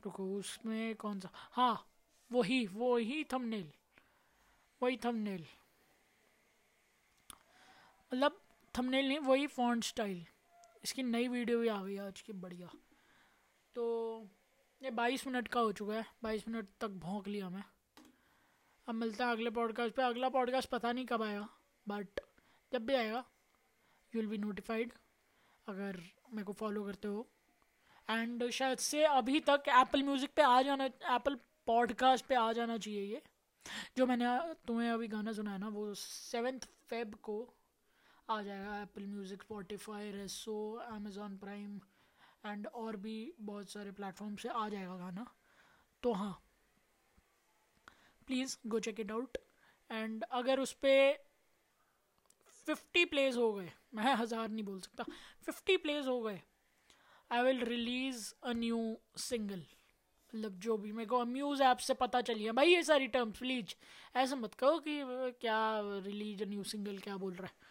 रुको, 0.00 0.24
उसमें 0.36 0.94
कौन 0.96 1.20
सा? 1.20 1.30
हाँ 1.34 1.86
वही 2.30 2.66
वही 2.66 3.22
थंबनेल 3.24 3.70
वही 4.80 4.96
थंबनेल 5.04 5.46
मतलब 8.16 8.36
थंबनेल 8.74 9.08
नहीं, 9.08 9.18
वही 9.18 9.46
फॉन्ट 9.46 9.84
स्टाइल 9.84 10.24
इसकी 10.84 11.02
नई 11.02 11.26
वीडियो 11.28 11.58
भी 11.60 11.68
आ 11.68 11.82
गई 11.82 11.96
आज 11.98 12.20
की, 12.20 12.32
बढ़िया। 12.34 12.68
तो 13.76 13.82
ये 14.82 14.90
बाईस 14.90 15.26
मिनट 15.26 15.48
का 15.48 15.60
हो 15.60 15.72
चुका 15.72 15.94
है, 15.94 16.04
बाईस 16.22 16.46
मिनट 16.48 16.68
तक 16.80 16.88
भोंक 17.02 17.26
लिया 17.28 17.48
मैं। 17.50 17.64
अब 18.88 18.94
मिलता 18.94 19.26
है 19.26 19.32
अगले 19.32 19.50
पॉडकास्ट 19.50 19.94
पे। 19.94 20.02
अगला 20.02 20.28
पॉडकास्ट 20.28 20.70
पता 20.70 20.92
नहीं 20.92 21.04
कब 21.06 21.22
आएगा 21.22 21.48
बट 21.86 22.20
जब 22.72 22.86
भी 22.86 22.94
आएगा 22.94 23.24
यू 24.12 24.20
विल 24.20 24.30
बी 24.30 24.38
नोटिफाइड 24.38 24.92
अगर 25.66 26.00
मेरे 26.32 26.44
को 26.44 26.52
फॉलो 26.52 26.84
करते 26.84 27.08
हो। 27.08 27.26
एंड 28.08 28.48
शायद 28.50 28.78
से 28.78 29.04
अभी 29.04 29.40
तक 29.50 29.68
एप्पल 29.80 30.02
म्यूज़िक 30.02 30.30
पे 30.36 30.42
आ 30.42 30.62
जाना 30.62 30.84
एप्पल 30.84 31.38
पॉडकास्ट 31.66 32.26
पे 32.26 32.34
आ 32.34 32.52
जाना 32.52 32.78
चाहिए 32.78 33.02
ये। 33.04 33.22
जो 33.96 34.06
मैंने 34.06 34.38
तुम्हें 34.66 34.90
अभी 34.90 35.08
गाना 35.08 35.32
सुनाया 35.32 35.58
ना, 35.58 35.68
वो 35.68 35.94
सेवेंथ 35.94 36.68
फेब 36.88 37.14
को 37.22 37.38
आ 38.28 38.40
जाएगा 38.42 38.80
Apple 38.82 39.06
Music 39.06 39.42
Spotify 39.42 40.10
Resso 40.10 40.56
Amazon 40.86 41.36
Prime 41.38 41.80
and 42.46 42.66
और 42.66 42.96
भी 42.96 43.32
बहुत 43.40 43.70
सारे 43.70 43.90
प्लेटफॉर्म 43.92 44.36
से 44.36 44.48
आ 44.48 44.68
जाएगा 44.68 44.96
गाना। 44.96 45.26
तो 46.02 46.12
हाँ 46.12 46.32
please 48.28 48.56
go 48.66 48.78
check 48.80 49.00
it 49.00 49.12
out 49.12 49.38
and 49.90 50.24
अगर 50.32 50.60
उस 50.60 50.72
पर 50.84 51.24
फिफ्टी 52.66 53.04
प्लेज 53.04 53.36
हो 53.36 53.52
गए, 53.52 53.70
मैं 53.94 54.14
हज़ार 54.14 54.48
नहीं 54.48 54.64
बोल 54.64 54.80
सकता 54.80 55.04
फिफ्टी 55.46 55.76
प्लेज 55.76 56.06
हो 56.06 56.20
गए 56.20 56.40
I 57.30 57.42
will 57.42 57.60
release 57.64 58.32
a 58.42 58.52
new 58.52 58.96
single 59.18 59.58
मतलब 59.58 60.58
जो 60.60 60.76
भी 60.76 60.92
मेरे 60.92 61.06
को 61.08 61.18
अम्यूज़ 61.18 61.62
ऐप 61.62 61.78
से 61.78 61.94
पता 61.94 62.20
चलिए 62.22 62.52
भाई 62.52 62.68
ये 62.68 62.82
सारी 62.82 63.06
टर्म्स 63.08 63.38
प्लीज़ 63.38 63.74
ऐसा 64.18 64.36
मत 64.36 64.54
कहो 64.54 64.78
कि 64.86 65.00
क्या 65.40 65.60
रिलीज़ 66.06 66.42
अ 66.42 66.46
न्यू 66.46 66.64
सिंगल 66.64 66.98
क्या 66.98 67.16
बोल 67.16 67.34
रहा 67.34 67.46
है? 67.46 67.65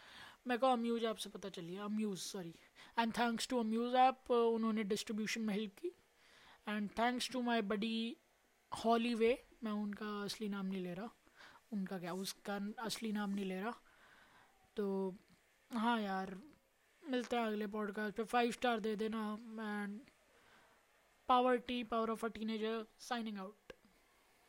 मेरे 0.48 0.58
को 0.58 0.68
अम्यूज़ 0.68 1.06
ऐप 1.06 1.16
से 1.16 1.30
पता 1.30 1.50
चलिए 1.50 1.78
Amuse 1.78 2.20
sorry 2.20 2.56
and 3.00 3.14
thanks 3.14 3.48
to 3.48 3.60
Amuse 3.60 3.96
app 3.96 4.32
उन्होंने 4.32 4.84
डिस्ट्रीब्यूशन 4.84 5.42
में 5.42 5.54
हेल्प 5.54 5.80
की। 5.80 5.88
And 6.68 6.90
thanks 6.90 7.30
to 7.32 7.42
my 7.42 7.62
buddy 7.62 8.18
Holly 8.86 9.14
वे 9.16 9.48
मैं 9.64 9.72
उनका 9.72 10.24
असली 10.24 10.50
नाम 10.50 10.66
नहीं 10.66 10.84
ले 10.84 10.94
रहा। 10.94 11.10
उनका 11.74 12.00
क्या, 12.00 12.14
उसका 12.14 12.60
असली 12.80 13.12
नाम 13.12 13.30
नहीं 13.30 13.46
ले 13.46 13.60
रहा। 13.62 13.74
तो 14.76 15.16
हाँ 15.74 16.02
यार, 16.02 16.40
मिलते 17.04 17.36
हैं 17.36 17.44
अगले 17.44 17.68
पॉडकास्ट 17.68 18.18
पे। 18.18 18.24
फाइव 18.24 18.52
स्टार 18.52 18.80
दे 18.80 18.96
देना। 18.96 19.38
And 19.84 20.02
power 21.28 21.58
T 21.58 21.84
power 21.84 22.10
of 22.10 22.26
a 22.26 22.30
teenager 22.30 22.86
signing 23.00 23.38
out 23.38 23.65